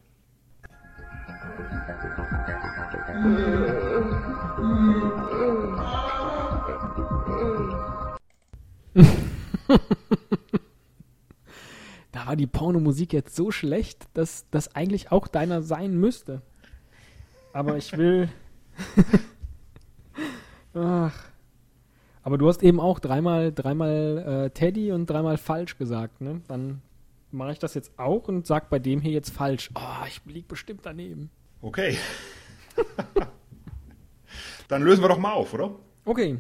Da 12.11 12.25
war 12.25 12.35
die 12.35 12.47
Pornomusik 12.47 13.13
jetzt 13.13 13.35
so 13.35 13.51
schlecht, 13.51 14.07
dass 14.13 14.49
das 14.49 14.75
eigentlich 14.75 15.11
auch 15.11 15.27
deiner 15.27 15.61
sein 15.61 15.95
müsste. 15.95 16.41
Aber 17.53 17.77
ich 17.77 17.95
will. 17.97 18.29
Ach. 20.73 21.13
Aber 22.23 22.38
du 22.38 22.47
hast 22.47 22.63
eben 22.63 22.79
auch 22.79 22.99
dreimal, 22.99 23.51
dreimal 23.51 24.45
äh, 24.45 24.49
Teddy 24.49 24.91
und 24.91 25.09
dreimal 25.09 25.38
falsch 25.38 25.77
gesagt, 25.77 26.21
ne? 26.21 26.41
Dann 26.47 26.81
mache 27.31 27.51
ich 27.51 27.59
das 27.59 27.73
jetzt 27.73 27.97
auch 27.97 28.27
und 28.27 28.45
sag 28.45 28.69
bei 28.69 28.79
dem 28.79 29.01
hier 29.01 29.11
jetzt 29.11 29.29
falsch. 29.29 29.69
Oh, 29.75 30.05
ich 30.07 30.21
lieg 30.25 30.47
bestimmt 30.47 30.81
daneben. 30.83 31.29
Okay. 31.61 31.97
dann 34.67 34.83
lösen 34.83 35.03
wir 35.03 35.09
doch 35.09 35.17
mal 35.17 35.33
auf, 35.33 35.53
oder? 35.53 35.71
Okay. 36.05 36.39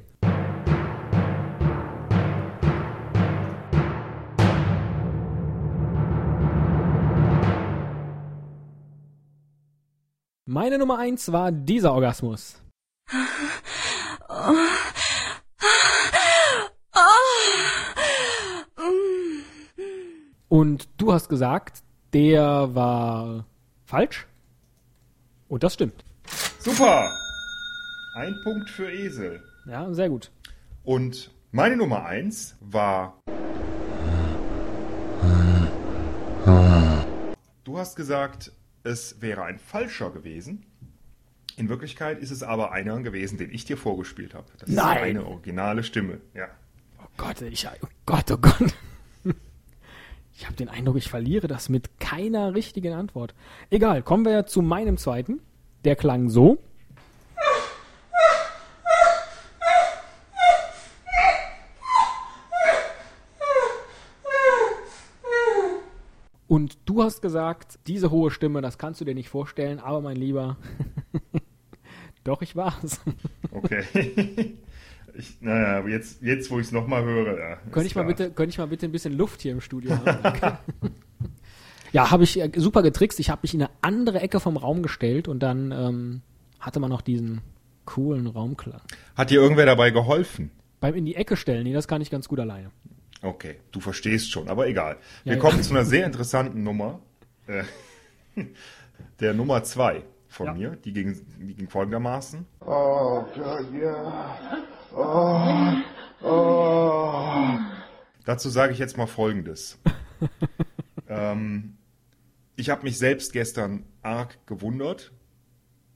Meine 10.51 10.79
Nummer 10.79 10.97
eins 10.97 11.31
war 11.31 11.51
dieser 11.51 11.93
Orgasmus. 11.93 12.59
Und 20.47 20.89
du 20.97 21.13
hast 21.13 21.29
gesagt, 21.29 21.83
der 22.13 22.73
war 22.73 23.45
falsch. 23.85 24.25
Und 25.47 25.61
das 25.63 25.75
stimmt. 25.75 26.03
Super! 26.69 27.11
Ein 28.13 28.39
Punkt 28.43 28.69
für 28.69 28.91
Esel. 28.91 29.41
Ja, 29.65 29.91
sehr 29.91 30.07
gut. 30.07 30.29
Und 30.83 31.31
meine 31.51 31.75
Nummer 31.75 32.05
1 32.05 32.57
war. 32.59 33.19
Du 37.63 37.79
hast 37.79 37.95
gesagt, 37.95 38.51
es 38.83 39.19
wäre 39.19 39.45
ein 39.45 39.57
falscher 39.57 40.11
gewesen. 40.11 40.63
In 41.57 41.69
Wirklichkeit 41.69 42.19
ist 42.19 42.29
es 42.29 42.43
aber 42.43 42.71
einer 42.71 43.01
gewesen, 43.01 43.39
den 43.39 43.49
ich 43.51 43.65
dir 43.65 43.75
vorgespielt 43.75 44.35
habe. 44.35 44.45
Das 44.59 44.69
Nein. 44.69 44.97
ist 44.97 45.03
eine 45.03 45.25
originale 45.25 45.81
Stimme. 45.81 46.21
Ja. 46.35 46.49
Oh 46.99 47.07
Gott, 47.17 47.41
ich, 47.41 47.67
oh 47.67 47.87
Gott, 48.05 48.29
oh 48.29 48.37
Gott. 48.37 48.75
Ich 50.35 50.45
habe 50.45 50.55
den 50.55 50.69
Eindruck, 50.69 50.95
ich 50.95 51.09
verliere 51.09 51.47
das 51.47 51.67
mit 51.67 51.99
keiner 51.99 52.55
richtigen 52.55 52.93
Antwort. 52.93 53.33
Egal, 53.69 54.03
kommen 54.03 54.23
wir 54.23 54.45
zu 54.45 54.61
meinem 54.61 54.95
zweiten. 54.95 55.41
Der 55.85 55.95
klang 55.95 56.29
so. 56.29 56.59
Und 66.47 66.79
du 66.85 67.03
hast 67.03 67.21
gesagt, 67.21 67.77
diese 67.85 68.09
hohe 68.09 68.31
Stimme, 68.31 68.61
das 68.61 68.79
kannst 68.79 68.99
du 68.99 69.05
dir 69.05 69.13
nicht 69.13 69.29
vorstellen, 69.29 69.79
aber 69.79 70.01
mein 70.01 70.15
Lieber, 70.15 70.57
doch, 72.23 72.41
ich 72.41 72.55
war's. 72.55 72.99
Okay. 73.51 74.55
Ich, 75.15 75.41
naja, 75.41 75.85
jetzt, 75.87 76.21
jetzt 76.21 76.51
wo 76.51 76.59
ich 76.59 76.67
es 76.67 76.71
nochmal 76.71 77.03
höre, 77.03 77.37
ja. 77.37 77.55
Könnte 77.71 77.87
ich, 77.87 77.95
mal 77.95 78.03
klar. 78.03 78.15
bitte, 78.15 78.31
könnte 78.31 78.51
ich 78.51 78.57
mal 78.59 78.67
bitte 78.67 78.85
ein 78.85 78.91
bisschen 78.91 79.17
Luft 79.17 79.41
hier 79.41 79.51
im 79.51 79.59
Studio 79.59 79.97
haben? 79.97 80.57
ja, 81.91 82.11
habe 82.11 82.23
ich 82.23 82.39
äh, 82.39 82.51
super 82.55 82.81
getrickst. 82.81 83.19
Ich 83.19 83.29
habe 83.29 83.39
mich 83.43 83.53
in 83.53 83.61
eine 83.61 83.71
andere 83.81 84.19
Ecke 84.21 84.39
vom 84.39 84.57
Raum 84.57 84.81
gestellt 84.83 85.27
und 85.27 85.39
dann 85.39 85.71
ähm, 85.71 86.21
hatte 86.59 86.79
man 86.79 86.89
noch 86.89 87.01
diesen 87.01 87.41
coolen 87.85 88.27
Raumklang. 88.27 88.81
Hat 89.15 89.29
dir 89.31 89.41
irgendwer 89.41 89.65
dabei 89.65 89.89
geholfen? 89.91 90.51
Beim 90.79 90.95
in 90.95 91.05
die 91.05 91.15
Ecke 91.15 91.35
stellen, 91.35 91.63
nee, 91.63 91.73
das 91.73 91.87
kann 91.87 92.01
ich 92.01 92.09
ganz 92.11 92.27
gut 92.27 92.39
alleine. 92.39 92.71
Okay, 93.21 93.57
du 93.71 93.79
verstehst 93.81 94.31
schon, 94.31 94.47
aber 94.47 94.67
egal. 94.67 94.97
Wir 95.23 95.33
Ja, 95.33 95.37
ja. 95.37 95.41
kommen 95.41 95.61
zu 95.61 95.71
einer 95.73 95.83
sehr 95.93 96.05
interessanten 96.05 96.63
Nummer. 96.63 96.99
Äh, 97.47 97.63
der 99.19 99.33
Nummer 99.33 99.63
zwei 99.63 100.03
von 100.29 100.45
Ja. 100.47 100.53
mir. 100.53 100.77
Die 100.85 100.93
ging, 100.93 101.19
die 101.39 101.55
ging 101.55 101.67
folgendermaßen. 101.69 102.45
Oh 102.61 103.25
Gott, 103.35 103.65
ja. 103.81 104.47
Oh, 104.95 106.27
oh. 106.27 107.57
Dazu 108.25 108.49
sage 108.49 108.73
ich 108.73 108.79
jetzt 108.79 108.97
mal 108.97 109.07
Folgendes. 109.07 109.79
ähm, 111.09 111.75
ich 112.59 112.69
habe 112.69 112.83
mich 112.83 112.97
selbst 112.97 113.33
gestern 113.33 113.85
arg 114.01 114.45
gewundert 114.45 115.11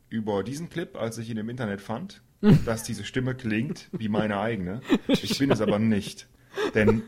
über 0.09 0.43
diesen 0.43 0.69
Clip, 0.69 0.95
als 0.95 1.17
ich 1.17 1.29
ihn 1.29 1.37
im 1.37 1.49
Internet 1.49 1.81
fand, 1.81 2.21
dass 2.65 2.83
diese 2.83 3.03
Stimme 3.03 3.35
klingt 3.35 3.89
wie 3.91 4.09
meine 4.09 4.39
eigene. 4.39 4.81
Ich 5.07 5.37
bin 5.37 5.51
es 5.51 5.61
aber 5.61 5.79
nicht. 5.79 6.27
Denn 6.75 7.03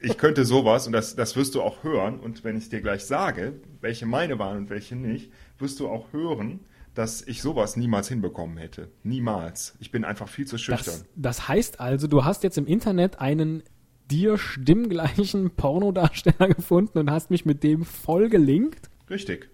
ich 0.00 0.18
könnte 0.18 0.44
sowas, 0.44 0.86
und 0.86 0.92
das, 0.92 1.16
das 1.16 1.36
wirst 1.36 1.54
du 1.54 1.62
auch 1.62 1.82
hören, 1.82 2.20
und 2.20 2.44
wenn 2.44 2.56
ich 2.56 2.68
dir 2.68 2.80
gleich 2.80 3.04
sage, 3.04 3.54
welche 3.80 4.06
meine 4.06 4.38
waren 4.38 4.58
und 4.58 4.70
welche 4.70 4.96
nicht, 4.96 5.32
wirst 5.58 5.80
du 5.80 5.88
auch 5.88 6.12
hören, 6.12 6.60
dass 6.94 7.22
ich 7.22 7.40
sowas 7.40 7.76
niemals 7.76 8.08
hinbekommen 8.08 8.58
hätte. 8.58 8.90
Niemals. 9.02 9.76
Ich 9.80 9.90
bin 9.90 10.04
einfach 10.04 10.28
viel 10.28 10.46
zu 10.46 10.58
schüchtern. 10.58 10.94
Das, 11.14 11.38
das 11.38 11.48
heißt 11.48 11.80
also, 11.80 12.06
du 12.06 12.24
hast 12.24 12.42
jetzt 12.42 12.58
im 12.58 12.66
Internet 12.66 13.18
einen 13.18 13.62
dir 14.10 14.36
stimmgleichen 14.36 15.50
Pornodarsteller 15.50 16.48
gefunden 16.54 16.98
und 16.98 17.10
hast 17.10 17.30
mich 17.30 17.46
mit 17.46 17.62
dem 17.62 17.84
voll 17.84 18.28
gelinkt? 18.28 18.90
Richtig. 19.12 19.50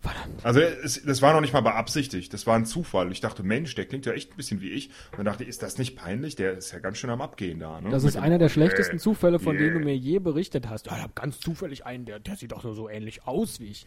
Verdammt. 0.00 0.44
Also 0.44 0.60
es, 0.60 1.02
das 1.04 1.20
war 1.20 1.34
noch 1.34 1.42
nicht 1.42 1.52
mal 1.52 1.60
beabsichtigt, 1.60 2.32
das 2.32 2.46
war 2.46 2.56
ein 2.56 2.64
Zufall. 2.64 3.12
Ich 3.12 3.20
dachte, 3.20 3.42
Mensch, 3.42 3.74
der 3.74 3.84
klingt 3.84 4.06
ja 4.06 4.12
echt 4.12 4.32
ein 4.32 4.36
bisschen 4.36 4.62
wie 4.62 4.70
ich. 4.70 4.88
Und 5.12 5.18
dann 5.18 5.26
dachte 5.26 5.42
ich, 5.42 5.50
ist 5.50 5.62
das 5.62 5.76
nicht 5.76 5.94
peinlich? 5.94 6.36
Der 6.36 6.56
ist 6.56 6.72
ja 6.72 6.78
ganz 6.78 6.96
schön 6.98 7.10
am 7.10 7.20
Abgehen 7.20 7.60
da. 7.60 7.80
Ne? 7.82 7.90
Das 7.90 8.02
Mit 8.02 8.08
ist 8.10 8.14
dem- 8.16 8.22
einer 8.24 8.38
der 8.38 8.48
schlechtesten 8.48 8.96
Äh, 8.96 9.00
Zufälle, 9.00 9.38
von 9.38 9.56
denen 9.56 9.72
du 9.74 9.76
yeah. 9.76 9.84
mir 9.84 9.96
je 9.96 10.18
berichtet 10.18 10.68
hast. 10.70 10.86
Ja, 10.86 10.96
ich 10.96 11.02
habe 11.02 11.12
ganz 11.14 11.38
zufällig 11.38 11.84
einen, 11.84 12.06
der, 12.06 12.18
der 12.18 12.36
sieht 12.36 12.52
doch 12.52 12.62
so, 12.62 12.72
so 12.72 12.88
ähnlich 12.88 13.26
aus 13.26 13.60
wie 13.60 13.66
ich. 13.66 13.86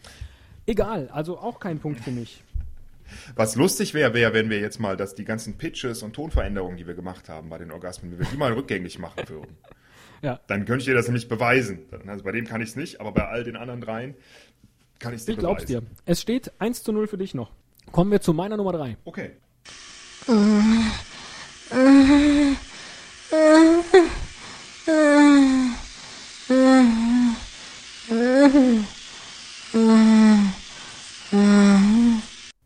Egal, 0.66 1.08
also 1.12 1.36
auch 1.36 1.58
kein 1.58 1.80
Punkt 1.80 2.00
für 2.00 2.12
mich. 2.12 2.42
Was 3.34 3.56
lustig 3.56 3.92
wäre, 3.92 4.14
wäre, 4.14 4.32
wenn 4.32 4.48
wir 4.48 4.60
jetzt 4.60 4.78
mal 4.78 4.96
dass 4.96 5.14
die 5.16 5.24
ganzen 5.24 5.58
Pitches 5.58 6.02
und 6.02 6.14
Tonveränderungen, 6.14 6.76
die 6.76 6.86
wir 6.86 6.94
gemacht 6.94 7.28
haben 7.28 7.50
bei 7.50 7.58
den 7.58 7.70
Orgasmen, 7.72 8.12
wenn 8.12 8.20
wir 8.20 8.26
die 8.26 8.36
mal 8.36 8.52
rückgängig 8.52 8.98
machen 9.00 9.28
würden. 9.28 9.56
Ja. 10.22 10.40
Dann 10.46 10.64
könnte 10.64 10.78
ich 10.82 10.84
dir 10.86 10.94
das 10.94 11.06
nämlich 11.06 11.28
beweisen. 11.28 11.80
Also 12.06 12.24
bei 12.24 12.32
dem 12.32 12.46
kann 12.46 12.62
ich 12.62 12.70
es 12.70 12.76
nicht, 12.76 13.00
aber 13.00 13.12
bei 13.12 13.26
all 13.28 13.44
den 13.44 13.56
anderen 13.56 13.80
dreien 13.82 14.14
kann 14.98 15.14
ich 15.14 15.24
dir 15.24 15.32
Ich 15.32 15.38
glaub's 15.38 15.64
dir. 15.64 15.82
Es 16.06 16.20
steht 16.20 16.52
1 16.58 16.82
zu 16.82 16.92
0 16.92 17.06
für 17.06 17.18
dich 17.18 17.34
noch. 17.34 17.50
Kommen 17.92 18.10
wir 18.10 18.20
zu 18.20 18.32
meiner 18.32 18.56
Nummer 18.56 18.72
3. 18.72 18.96
Okay. 19.04 19.32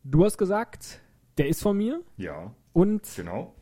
Du 0.04 0.24
hast 0.24 0.38
gesagt, 0.38 1.00
der 1.36 1.48
ist 1.48 1.62
von 1.62 1.76
mir 1.76 2.02
Ja, 2.16 2.54
und 2.72 3.02
genau. 3.16 3.54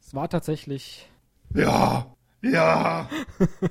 es 0.00 0.14
war 0.14 0.28
tatsächlich 0.28 1.08
Ja, 1.54 2.14
ja. 2.42 3.08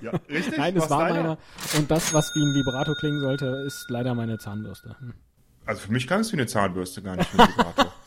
Ja, 0.02 0.12
richtig? 0.30 0.58
Nein, 0.58 0.78
es 0.78 0.90
war 0.90 1.08
deiner? 1.08 1.22
meiner. 1.22 1.38
Und 1.78 1.90
das, 1.92 2.14
was 2.14 2.32
wie 2.36 2.42
ein 2.42 2.54
Vibrato 2.54 2.94
klingen 2.96 3.20
sollte, 3.20 3.64
ist 3.66 3.86
leider 3.90 4.16
meine 4.16 4.38
Zahnbürste. 4.38 4.96
Hm. 5.00 5.14
Also 5.66 5.82
für 5.82 5.92
mich 5.92 6.08
kannst 6.08 6.32
du 6.32 6.36
eine 6.36 6.48
Zahnbürste 6.48 7.02
gar 7.02 7.16
nicht 7.16 7.34
mit 7.34 7.48
Vibrato. 7.48 7.86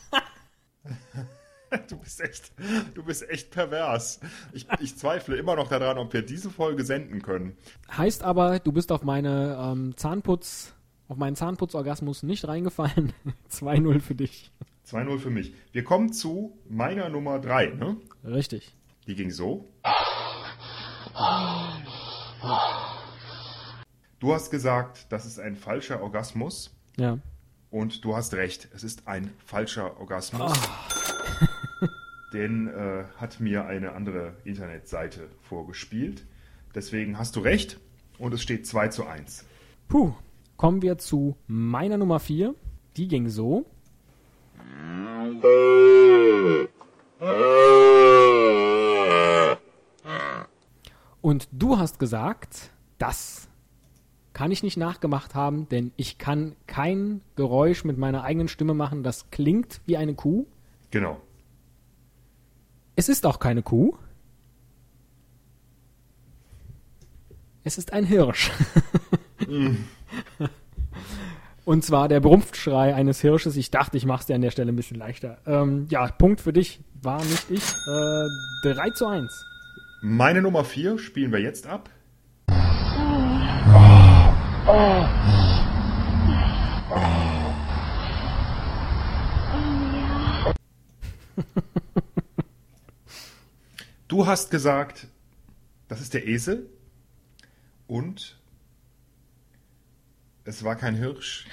Du 1.88 1.96
bist 1.96 2.20
echt, 2.20 2.52
du 2.94 3.02
bist 3.02 3.28
echt 3.28 3.50
pervers. 3.50 4.20
Ich, 4.52 4.66
ich 4.80 4.96
zweifle 4.96 5.36
immer 5.36 5.56
noch 5.56 5.68
daran, 5.68 5.98
ob 5.98 6.12
wir 6.12 6.22
diese 6.22 6.50
Folge 6.50 6.84
senden 6.84 7.22
können. 7.22 7.56
Heißt 7.96 8.22
aber, 8.22 8.58
du 8.58 8.72
bist 8.72 8.92
auf 8.92 9.02
meine 9.02 9.58
ähm, 9.60 9.96
Zahnputz, 9.96 10.74
auf 11.08 11.16
meinen 11.16 11.36
Zahnputzorgasmus 11.36 12.22
nicht 12.22 12.46
reingefallen. 12.46 13.12
2-0 13.50 14.00
für 14.00 14.14
dich. 14.14 14.50
2-0 14.86 15.18
für 15.18 15.30
mich. 15.30 15.54
Wir 15.72 15.84
kommen 15.84 16.12
zu 16.12 16.58
meiner 16.68 17.08
Nummer 17.08 17.38
3, 17.38 17.68
ne? 17.68 17.96
Richtig. 18.24 18.74
Die 19.06 19.14
ging 19.14 19.30
so. 19.30 19.68
Du 24.20 24.32
hast 24.32 24.50
gesagt, 24.50 25.06
das 25.10 25.26
ist 25.26 25.38
ein 25.38 25.56
falscher 25.56 26.02
Orgasmus. 26.02 26.70
Ja. 26.96 27.18
Und 27.70 28.04
du 28.04 28.14
hast 28.14 28.34
recht, 28.34 28.68
es 28.74 28.84
ist 28.84 29.08
ein 29.08 29.32
falscher 29.44 29.98
Orgasmus. 29.98 30.52
Den 32.32 32.68
äh, 32.68 33.04
hat 33.16 33.40
mir 33.40 33.66
eine 33.66 33.92
andere 33.92 34.34
Internetseite 34.44 35.28
vorgespielt. 35.42 36.24
Deswegen 36.74 37.18
hast 37.18 37.36
du 37.36 37.40
recht 37.40 37.78
und 38.18 38.32
es 38.32 38.42
steht 38.42 38.66
2 38.66 38.88
zu 38.88 39.06
1. 39.06 39.44
Puh. 39.88 40.14
Kommen 40.56 40.80
wir 40.80 40.96
zu 40.98 41.36
meiner 41.46 41.96
Nummer 41.96 42.20
4. 42.20 42.54
Die 42.96 43.08
ging 43.08 43.28
so. 43.28 43.66
Und 51.32 51.48
du 51.50 51.78
hast 51.78 51.98
gesagt, 51.98 52.72
das 52.98 53.48
kann 54.34 54.50
ich 54.50 54.62
nicht 54.62 54.76
nachgemacht 54.76 55.34
haben, 55.34 55.66
denn 55.70 55.90
ich 55.96 56.18
kann 56.18 56.56
kein 56.66 57.22
Geräusch 57.36 57.84
mit 57.84 57.96
meiner 57.96 58.22
eigenen 58.22 58.48
Stimme 58.48 58.74
machen, 58.74 59.02
das 59.02 59.30
klingt 59.30 59.80
wie 59.86 59.96
eine 59.96 60.12
Kuh. 60.12 60.44
Genau. 60.90 61.18
Es 62.96 63.08
ist 63.08 63.24
auch 63.24 63.38
keine 63.38 63.62
Kuh. 63.62 63.94
Es 67.64 67.78
ist 67.78 67.94
ein 67.94 68.04
Hirsch. 68.04 68.50
Und 71.64 71.82
zwar 71.82 72.08
der 72.08 72.20
Brumpfschrei 72.20 72.94
eines 72.94 73.22
Hirsches. 73.22 73.56
Ich 73.56 73.70
dachte, 73.70 73.96
ich 73.96 74.04
mache 74.04 74.20
es 74.20 74.26
dir 74.26 74.34
an 74.34 74.42
der 74.42 74.50
Stelle 74.50 74.70
ein 74.70 74.76
bisschen 74.76 74.98
leichter. 74.98 75.38
Ähm, 75.46 75.86
ja, 75.88 76.06
Punkt 76.08 76.42
für 76.42 76.52
dich 76.52 76.82
war 77.00 77.24
nicht 77.24 77.50
ich. 77.50 77.62
Äh, 77.62 78.74
3 78.74 78.90
zu 78.90 79.06
1. 79.06 79.46
Meine 80.04 80.42
Nummer 80.42 80.64
4 80.64 80.98
spielen 80.98 81.30
wir 81.30 81.38
jetzt 81.38 81.68
ab. 81.68 81.88
Du 94.08 94.26
hast 94.26 94.50
gesagt, 94.50 95.06
das 95.88 96.00
ist 96.02 96.12
der 96.12 96.26
Esel 96.26 96.68
und 97.86 98.38
es 100.44 100.64
war 100.64 100.76
kein 100.76 100.96
Hirsch, 100.96 101.46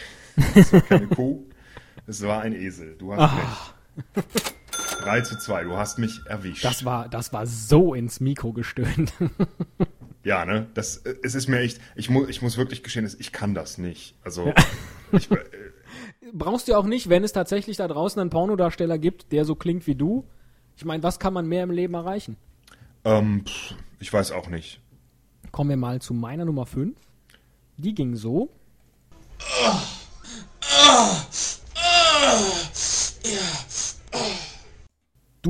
es 0.55 0.73
war 0.73 0.81
keine 0.81 1.07
Kuh, 1.15 1.45
es 2.05 2.21
war 2.23 2.41
ein 2.41 2.53
Esel. 2.53 2.97
Du 2.97 3.13
hast 3.13 3.31
recht. 4.17 4.55
3 4.99 5.21
zu 5.21 5.37
2, 5.37 5.63
du 5.63 5.75
hast 5.77 5.97
mich 5.99 6.21
erwischt. 6.25 6.63
Das 6.63 6.85
war, 6.85 7.09
das 7.09 7.33
war 7.33 7.45
so 7.47 7.93
ins 7.93 8.19
Mikro 8.19 8.53
gestöhnt. 8.53 9.13
Ja, 10.21 10.43
ne? 10.43 10.67
Das, 10.73 10.97
äh, 10.97 11.15
es 11.23 11.33
ist 11.33 11.47
mir 11.47 11.59
echt, 11.61 11.79
ich, 11.95 12.09
mu 12.09 12.25
ich 12.27 12.41
muss 12.41 12.57
wirklich 12.57 12.83
gestehen, 12.83 13.05
es- 13.05 13.17
ich 13.21 13.31
kann 13.31 13.53
das 13.53 13.77
nicht. 13.77 14.15
Also, 14.21 14.53
ich, 15.13 15.31
äh, 15.31 15.37
Brauchst 16.33 16.67
du 16.67 16.75
auch 16.75 16.85
nicht, 16.85 17.07
wenn 17.07 17.23
es 17.23 17.31
tatsächlich 17.31 17.77
da 17.77 17.87
draußen 17.87 18.19
einen 18.19 18.29
Pornodarsteller 18.29 18.97
gibt, 18.97 19.31
der 19.31 19.45
so 19.45 19.55
klingt 19.55 19.87
wie 19.87 19.95
du. 19.95 20.25
Ich 20.75 20.83
meine, 20.83 21.01
was 21.03 21.19
kann 21.19 21.33
man 21.33 21.47
mehr 21.47 21.63
im 21.63 21.71
Leben 21.71 21.93
erreichen? 21.93 22.35
ähm, 23.05 23.45
pff, 23.45 23.75
ich 24.01 24.11
weiß 24.11 24.33
auch 24.33 24.49
nicht. 24.49 24.81
Kommen 25.53 25.69
wir 25.69 25.77
mal 25.77 26.01
zu 26.01 26.13
meiner 26.13 26.43
Nummer 26.43 26.65
5. 26.65 26.97
Die 27.77 27.95
ging 27.95 28.17
so. 28.17 28.49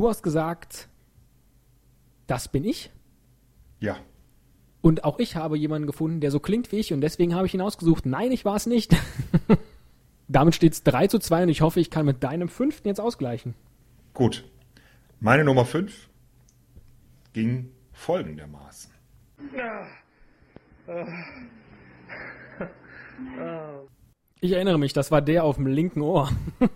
Du 0.00 0.08
hast 0.08 0.22
gesagt, 0.22 0.88
das 2.26 2.48
bin 2.48 2.64
ich. 2.64 2.90
Ja, 3.80 3.98
Und 4.80 5.04
auch 5.04 5.18
ich 5.18 5.36
habe 5.36 5.58
jemanden 5.58 5.86
gefunden, 5.86 6.22
der 6.22 6.30
so 6.30 6.40
klingt 6.40 6.72
wie 6.72 6.76
ich 6.76 6.94
und 6.94 7.02
deswegen 7.02 7.34
habe 7.34 7.44
ich 7.46 7.52
ihn 7.52 7.60
ausgesucht. 7.60 8.06
Nein, 8.06 8.32
ich 8.32 8.46
war 8.46 8.56
es 8.56 8.64
nicht. 8.64 8.96
Damit 10.28 10.54
steht 10.54 10.72
es 10.72 10.84
3 10.84 11.08
zu 11.08 11.18
2 11.18 11.42
und 11.42 11.48
ich 11.50 11.60
hoffe, 11.60 11.80
ich 11.80 11.90
kann 11.90 12.06
mit 12.06 12.24
deinem 12.24 12.48
fünften 12.48 12.88
jetzt 12.88 12.98
ausgleichen. 12.98 13.52
gut. 14.14 14.48
Meine 15.20 15.44
Nummer 15.44 15.66
5 15.66 16.08
ging 17.34 17.70
folgendermaßen. 17.92 18.90
Ich 24.40 24.52
erinnere 24.52 24.78
mich, 24.78 24.94
das 24.94 25.10
war 25.10 25.20
der 25.20 25.44
auf 25.44 25.56
dem 25.56 25.66
linken 25.66 26.00
Ohr. 26.00 26.30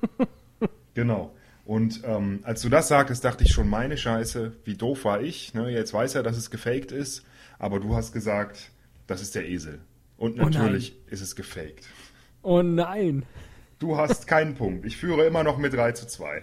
Genau. 0.92 1.34
Und 1.64 2.03
ähm, 2.05 2.40
als 2.42 2.61
du 2.61 2.68
das 2.68 2.88
sagtest, 2.88 3.24
dachte 3.24 3.44
ich 3.44 3.53
schon, 3.53 3.68
meine 3.68 3.96
Scheiße, 3.96 4.53
wie 4.64 4.74
doof 4.74 5.05
war 5.05 5.22
ich. 5.22 5.55
Ne? 5.55 5.70
Jetzt 5.70 5.94
weiß 5.94 6.14
er, 6.14 6.22
dass 6.22 6.37
es 6.37 6.50
gefaked 6.50 6.92
ist, 6.92 7.24
aber 7.59 7.81
du 7.81 7.96
hast 7.96 8.12
gesagt, 8.12 8.70
das 9.07 9.22
ist 9.22 9.35
der 9.35 9.48
Esel. 9.48 9.81
Und 10.16 10.38
Oh 10.38 10.44
natürlich 10.44 10.96
ist 11.09 11.22
es 11.22 11.35
gefaked. 11.35 11.88
Oh 12.42 12.62
nein. 12.62 13.24
Du 13.79 13.96
hast 13.96 14.27
keinen 14.27 14.55
Punkt. 14.55 14.85
Ich 14.85 14.98
führe 14.98 15.24
immer 15.24 15.42
noch 15.42 15.59
mit 15.59 15.72
3 15.72 15.92
zu 15.92 16.07
2. 16.07 16.42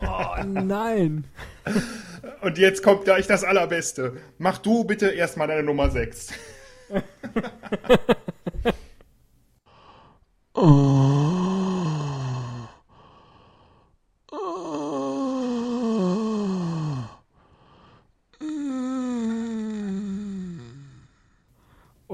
Oh 0.00 0.44
nein. 0.44 1.24
Und 2.40 2.58
jetzt 2.58 2.82
kommt 2.82 3.04
gleich 3.04 3.26
das 3.26 3.44
Allerbeste. 3.44 4.16
Mach 4.38 4.58
du 4.58 4.84
bitte 4.84 5.08
erstmal 5.08 5.48
deine 5.48 5.64
Nummer 5.64 5.90
6. 5.90 6.32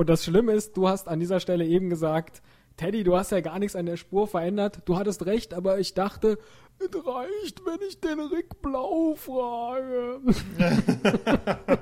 Und 0.08 0.12
das 0.12 0.24
Schlimme 0.24 0.52
ist, 0.52 0.74
du 0.74 0.88
hast 0.88 1.06
an 1.06 1.20
dieser 1.20 1.38
Stelle 1.38 1.66
eben 1.66 1.90
gesagt, 1.90 2.40
Teddy, 2.78 3.04
du 3.04 3.14
hast 3.14 3.30
ja 3.30 3.42
gar 3.42 3.58
nichts 3.58 3.76
an 3.76 3.84
der 3.84 3.98
Spur 3.98 4.26
verändert. 4.26 4.80
Du 4.86 4.96
hattest 4.96 5.26
recht, 5.26 5.52
aber 5.52 5.80
ich 5.80 5.92
dachte, 5.92 6.38
es 6.78 7.06
reicht, 7.06 7.60
wenn 7.66 7.86
ich 7.86 8.00
den 8.00 8.18
Rick 8.18 8.62
Blau 8.62 9.16
frage. 9.16 10.20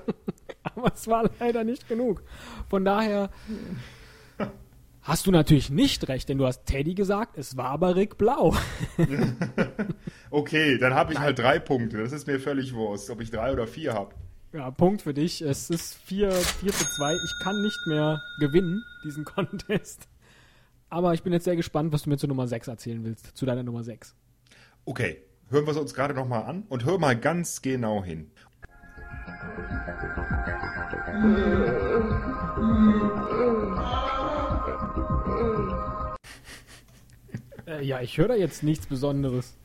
aber 0.65 0.93
es 0.93 1.07
war 1.07 1.31
leider 1.39 1.63
nicht 1.63 1.87
genug. 1.89 2.25
Von 2.69 2.85
daher 2.85 3.31
hast 5.03 5.29
du 5.29 5.31
natürlich 5.31 5.71
nicht 5.71 6.09
recht, 6.09 6.29
denn 6.29 6.39
du 6.39 6.47
hast 6.47 6.67
Teddy 6.67 6.95
gesagt, 6.95 7.39
es 7.39 7.57
war 7.57 7.67
aber 7.67 7.95
Rick 7.95 8.19
Blau. 8.19 8.57
Okay, 10.31 10.77
dann 10.79 10.93
habe 10.93 11.13
ich 11.13 11.21
halt 11.21 11.39
drei 11.39 11.61
Punkte. 11.61 11.99
Das 11.99 12.13
ist 12.13 12.27
mir 12.27 12.41
völlig 12.41 12.75
wurscht, 12.75 13.09
ob 13.09 13.21
ich 13.21 13.31
drei 13.31 13.53
oder 13.53 13.69
vier 13.69 13.95
habe. 13.95 14.15
Ja, 14.57 14.71
Punkt 14.71 15.03
für 15.03 15.13
dich. 15.13 15.43
Es 15.43 15.69
ist 15.69 15.97
4, 16.07 16.33
4 16.33 16.73
zu 16.73 16.87
2. 16.87 17.13
Ich 17.13 17.45
kann 17.45 17.61
nicht 17.61 17.79
mehr 17.87 18.23
gewinnen, 18.41 18.83
diesen 19.05 19.23
Contest. 19.27 20.09
Aber 20.89 21.13
ich 21.13 21.23
bin 21.23 21.35
jetzt 21.35 21.45
sehr 21.45 21.57
gespannt, 21.57 21.93
was 21.93 22.05
du 22.05 22.09
mir 22.09 22.17
zur 22.17 22.31
Nummer 22.31 22.49
6 22.49 22.67
erzählen 22.69 23.05
willst. 23.05 23.37
Zu 23.37 23.45
deiner 23.45 23.63
Nummer 23.63 23.85
6. 23.85 24.15
Okay, 24.87 25.19
hören 25.51 25.67
wir 25.67 25.73
es 25.73 25.77
uns 25.77 25.93
gerade 25.93 26.15
nochmal 26.15 26.45
an 26.45 26.63
und 26.71 26.87
hör 26.87 26.99
mal 26.99 27.19
ganz 27.19 27.61
genau 27.61 28.03
hin. 28.03 28.31
Äh, 37.67 37.83
ja, 37.83 38.01
ich 38.01 38.17
höre 38.17 38.29
da 38.29 38.37
jetzt 38.37 38.63
nichts 38.63 38.87
Besonderes. 38.87 39.57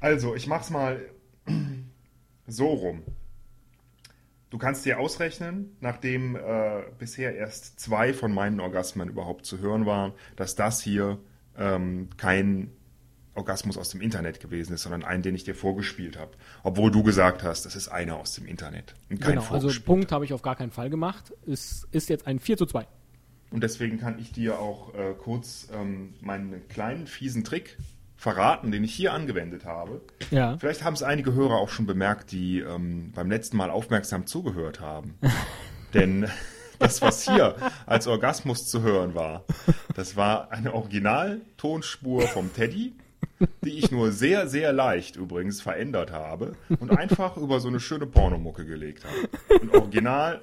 Also, 0.00 0.34
ich 0.34 0.48
mach's 0.48 0.70
mal 0.70 1.08
so 2.52 2.68
rum. 2.68 3.02
Du 4.50 4.58
kannst 4.58 4.84
dir 4.84 4.98
ausrechnen, 4.98 5.76
nachdem 5.80 6.36
äh, 6.36 6.82
bisher 6.98 7.34
erst 7.34 7.80
zwei 7.80 8.12
von 8.12 8.34
meinen 8.34 8.60
Orgasmen 8.60 9.08
überhaupt 9.08 9.46
zu 9.46 9.58
hören 9.60 9.86
waren, 9.86 10.12
dass 10.36 10.54
das 10.54 10.82
hier 10.82 11.18
ähm, 11.56 12.10
kein 12.18 12.70
Orgasmus 13.34 13.78
aus 13.78 13.88
dem 13.88 14.02
Internet 14.02 14.40
gewesen 14.40 14.74
ist, 14.74 14.82
sondern 14.82 15.04
einen, 15.04 15.22
den 15.22 15.34
ich 15.34 15.44
dir 15.44 15.54
vorgespielt 15.54 16.18
habe. 16.18 16.32
Obwohl 16.62 16.90
du 16.90 17.02
gesagt 17.02 17.42
hast, 17.42 17.64
das 17.64 17.76
ist 17.76 17.88
einer 17.88 18.16
aus 18.16 18.34
dem 18.34 18.46
Internet 18.46 18.94
und 19.08 19.22
kein 19.22 19.36
genau, 19.36 19.48
also. 19.48 19.70
Punkt 19.80 20.12
habe 20.12 20.26
ich 20.26 20.34
auf 20.34 20.42
gar 20.42 20.56
keinen 20.56 20.70
Fall 20.70 20.90
gemacht. 20.90 21.32
Es 21.46 21.88
ist 21.90 22.10
jetzt 22.10 22.26
ein 22.26 22.38
4 22.38 22.58
zu 22.58 22.66
2. 22.66 22.86
Und 23.50 23.62
deswegen 23.62 23.98
kann 23.98 24.18
ich 24.18 24.32
dir 24.32 24.58
auch 24.58 24.94
äh, 24.94 25.14
kurz 25.16 25.68
ähm, 25.72 26.14
meinen 26.20 26.66
kleinen 26.68 27.06
fiesen 27.06 27.44
Trick 27.44 27.78
verraten, 28.22 28.70
den 28.70 28.84
ich 28.84 28.94
hier 28.94 29.12
angewendet 29.12 29.64
habe. 29.64 30.00
Ja. 30.30 30.56
Vielleicht 30.56 30.84
haben 30.84 30.94
es 30.94 31.02
einige 31.02 31.34
Hörer 31.34 31.56
auch 31.56 31.70
schon 31.70 31.86
bemerkt, 31.86 32.30
die 32.30 32.60
ähm, 32.60 33.10
beim 33.12 33.28
letzten 33.28 33.56
Mal 33.56 33.68
aufmerksam 33.68 34.26
zugehört 34.26 34.80
haben. 34.80 35.18
Denn 35.94 36.28
das, 36.78 37.02
was 37.02 37.28
hier 37.28 37.56
als 37.84 38.06
Orgasmus 38.06 38.68
zu 38.68 38.82
hören 38.82 39.16
war, 39.16 39.42
das 39.96 40.14
war 40.16 40.52
eine 40.52 40.72
Original-Tonspur 40.72 42.22
vom 42.28 42.54
Teddy, 42.54 42.92
die 43.64 43.78
ich 43.78 43.90
nur 43.90 44.12
sehr, 44.12 44.46
sehr 44.46 44.72
leicht 44.72 45.16
übrigens 45.16 45.60
verändert 45.60 46.12
habe 46.12 46.52
und 46.78 46.96
einfach 46.96 47.36
über 47.36 47.58
so 47.58 47.66
eine 47.66 47.80
schöne 47.80 48.06
Pornomucke 48.06 48.64
gelegt 48.64 49.04
habe. 49.04 49.60
Und 49.60 49.74
original 49.74 50.42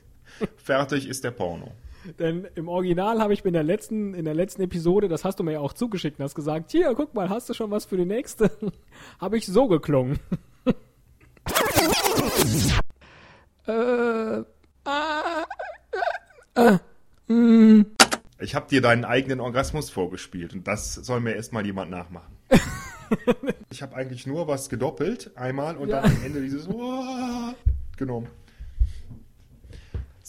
fertig 0.56 1.06
ist 1.06 1.22
der 1.22 1.32
Porno. 1.32 1.72
Denn 2.18 2.46
im 2.54 2.68
Original 2.68 3.20
habe 3.20 3.34
ich 3.34 3.44
mir 3.44 3.48
in 3.48 3.54
der 3.54 3.62
letzten, 3.62 4.14
in 4.14 4.24
der 4.24 4.34
letzten 4.34 4.62
Episode, 4.62 5.08
das 5.08 5.24
hast 5.24 5.38
du 5.38 5.44
mir 5.44 5.52
ja 5.52 5.60
auch 5.60 5.72
zugeschickt, 5.72 6.18
und 6.18 6.24
hast 6.24 6.34
gesagt, 6.34 6.70
hier, 6.70 6.94
guck 6.94 7.14
mal, 7.14 7.28
hast 7.28 7.48
du 7.48 7.54
schon 7.54 7.70
was 7.70 7.84
für 7.84 7.96
die 7.96 8.06
nächste? 8.06 8.50
habe 9.20 9.36
ich 9.36 9.46
so 9.46 9.68
geklungen. 9.68 10.18
äh, 13.66 14.42
Ich 18.42 18.54
habe 18.54 18.68
dir 18.68 18.80
deinen 18.80 19.04
eigenen 19.04 19.40
Orgasmus 19.40 19.90
vorgespielt 19.90 20.54
und 20.54 20.66
das 20.66 20.94
soll 20.94 21.20
mir 21.20 21.34
erstmal 21.34 21.66
jemand 21.66 21.90
nachmachen. 21.90 22.34
ich 23.70 23.82
habe 23.82 23.94
eigentlich 23.96 24.26
nur 24.26 24.48
was 24.48 24.68
gedoppelt 24.68 25.36
einmal 25.36 25.76
und 25.76 25.90
Ja. 25.90 26.00
dann 26.00 26.16
am 26.16 26.24
Ende 26.24 26.40
dieses 26.40 26.68
genommen. 27.96 28.28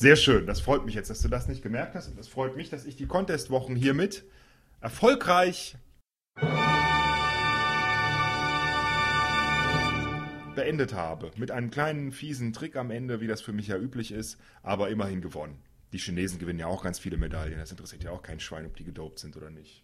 Sehr 0.02 0.16
schön, 0.16 0.48
das 0.48 0.60
freut 0.60 0.84
mich 0.84 0.96
jetzt, 0.96 1.12
dass 1.12 1.22
du 1.22 1.28
das 1.28 1.48
nicht 1.48 1.62
gemerkt 1.62 1.94
hast 1.94 2.08
und 2.08 2.18
es 2.18 2.28
freut 2.28 2.58
mich, 2.58 2.72
dass 2.72 2.88
ich 2.88 2.96
die 2.96 3.06
Contest-Wochen 3.06 3.76
hiermit 3.76 4.24
erfolgreich 4.80 5.76
beendet 10.56 10.96
habe. 10.96 11.30
Mit 11.38 11.52
einem 11.52 11.70
kleinen 11.70 12.12
fiesen 12.12 12.52
Trick 12.52 12.78
am 12.78 12.90
Ende, 12.90 13.22
wie 13.22 13.28
das 13.28 13.44
für 13.44 13.54
mich 13.54 13.68
ja 13.68 13.78
üblich 13.78 14.12
ist, 14.12 14.40
aber 14.64 14.90
immerhin 14.90 15.22
gewonnen. 15.22 15.62
Die 15.94 16.00
Chinesen 16.00 16.40
gewinnen 16.40 16.58
ja 16.58 16.66
auch 16.66 16.82
ganz 16.82 16.98
viele 16.98 17.18
Medaillen. 17.18 17.60
Das 17.60 17.70
interessiert 17.70 18.04
ja 18.04 18.10
auch 18.10 18.24
kein 18.24 18.40
Schwein, 18.40 18.66
ob 18.66 18.76
die 18.76 18.86
gedopt 18.86 19.20
sind 19.20 19.38
oder 19.38 19.52
nicht. 19.52 19.84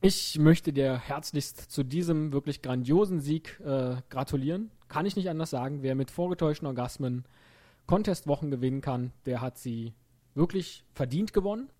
Ich 0.00 0.36
möchte 0.36 0.72
dir 0.72 0.98
herzlichst 0.98 1.70
zu 1.70 1.84
diesem 1.84 2.32
wirklich 2.32 2.60
grandiosen 2.60 3.20
Sieg 3.20 3.60
äh, 3.64 3.98
gratulieren. 4.08 4.72
Kann 4.88 5.06
ich 5.06 5.14
nicht 5.14 5.30
anders 5.30 5.50
sagen. 5.50 5.84
Wer 5.84 5.94
mit 5.94 6.10
vorgetäuschten 6.10 6.66
Orgasmen 6.66 7.24
Contestwochen 7.86 8.50
gewinnen 8.50 8.80
kann, 8.80 9.12
der 9.26 9.40
hat 9.40 9.58
sie 9.58 9.94
wirklich 10.34 10.84
verdient 10.94 11.32
gewonnen. 11.32 11.70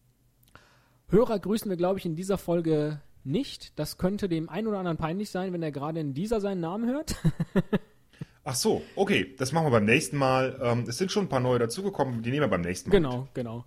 Hörer 1.08 1.38
grüßen 1.38 1.70
wir, 1.70 1.76
glaube 1.76 1.98
ich, 1.98 2.06
in 2.06 2.16
dieser 2.16 2.38
Folge 2.38 3.00
nicht. 3.24 3.78
Das 3.78 3.98
könnte 3.98 4.28
dem 4.28 4.48
einen 4.48 4.66
oder 4.66 4.78
anderen 4.78 4.98
peinlich 4.98 5.30
sein, 5.30 5.52
wenn 5.52 5.62
er 5.62 5.72
gerade 5.72 6.00
in 6.00 6.14
dieser 6.14 6.40
seinen 6.40 6.60
Namen 6.60 6.88
hört. 6.88 7.16
Ach 8.44 8.54
so, 8.54 8.82
okay, 8.94 9.34
das 9.38 9.52
machen 9.52 9.66
wir 9.66 9.70
beim 9.70 9.86
nächsten 9.86 10.18
Mal. 10.18 10.58
Ähm, 10.62 10.84
es 10.86 10.98
sind 10.98 11.10
schon 11.10 11.24
ein 11.24 11.28
paar 11.28 11.40
neue 11.40 11.58
dazugekommen, 11.58 12.22
die 12.22 12.30
nehmen 12.30 12.42
wir 12.42 12.48
beim 12.48 12.60
nächsten 12.60 12.90
Mal. 12.90 12.96
Genau, 12.96 13.28
genau. 13.32 13.64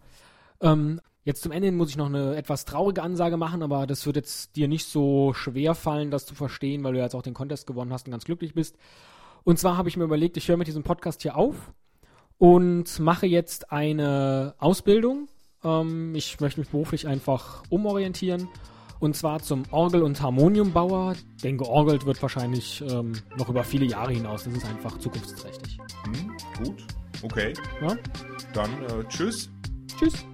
Ähm, 0.61 1.01
jetzt 1.23 1.41
zum 1.41 1.51
Ende 1.51 1.71
muss 1.71 1.89
ich 1.89 1.97
noch 1.97 2.05
eine 2.05 2.35
etwas 2.35 2.65
traurige 2.65 3.01
Ansage 3.01 3.37
machen, 3.37 3.63
aber 3.63 3.87
das 3.87 4.05
wird 4.05 4.17
jetzt 4.17 4.55
dir 4.55 4.67
nicht 4.67 4.85
so 4.85 5.33
schwer 5.33 5.73
fallen, 5.73 6.11
das 6.11 6.27
zu 6.27 6.35
verstehen, 6.35 6.83
weil 6.83 6.93
du 6.93 6.99
jetzt 6.99 7.15
auch 7.15 7.23
den 7.23 7.33
Contest 7.33 7.65
gewonnen 7.65 7.91
hast 7.91 8.05
und 8.05 8.11
ganz 8.11 8.25
glücklich 8.25 8.53
bist. 8.53 8.77
Und 9.43 9.57
zwar 9.57 9.77
habe 9.77 9.89
ich 9.89 9.97
mir 9.97 10.03
überlegt, 10.03 10.37
ich 10.37 10.47
höre 10.47 10.57
mit 10.57 10.67
diesem 10.67 10.83
Podcast 10.83 11.23
hier 11.23 11.35
auf 11.35 11.73
und 12.37 12.99
mache 12.99 13.25
jetzt 13.25 13.71
eine 13.71 14.55
Ausbildung. 14.59 15.27
Ähm, 15.63 16.13
ich 16.15 16.39
möchte 16.39 16.59
mich 16.59 16.69
beruflich 16.69 17.07
einfach 17.07 17.63
umorientieren. 17.69 18.47
Und 18.99 19.15
zwar 19.15 19.41
zum 19.43 19.63
Orgel- 19.71 20.01
und 20.01 20.21
Harmoniumbauer. 20.21 21.15
Denn 21.43 21.57
georgelt 21.57 22.05
wird 22.05 22.21
wahrscheinlich 22.21 22.83
ähm, 22.89 23.13
noch 23.37 23.49
über 23.49 23.63
viele 23.63 23.85
Jahre 23.85 24.11
hinaus. 24.11 24.43
Das 24.43 24.53
ist 24.53 24.65
einfach 24.65 24.97
zukunftsträchtig. 24.97 25.77
Hm, 26.05 26.37
gut, 26.63 26.87
okay. 27.21 27.53
Ja? 27.81 27.95
Dann 28.53 28.71
äh, 28.83 29.03
tschüss. 29.07 29.49
Tschüss. 29.99 30.25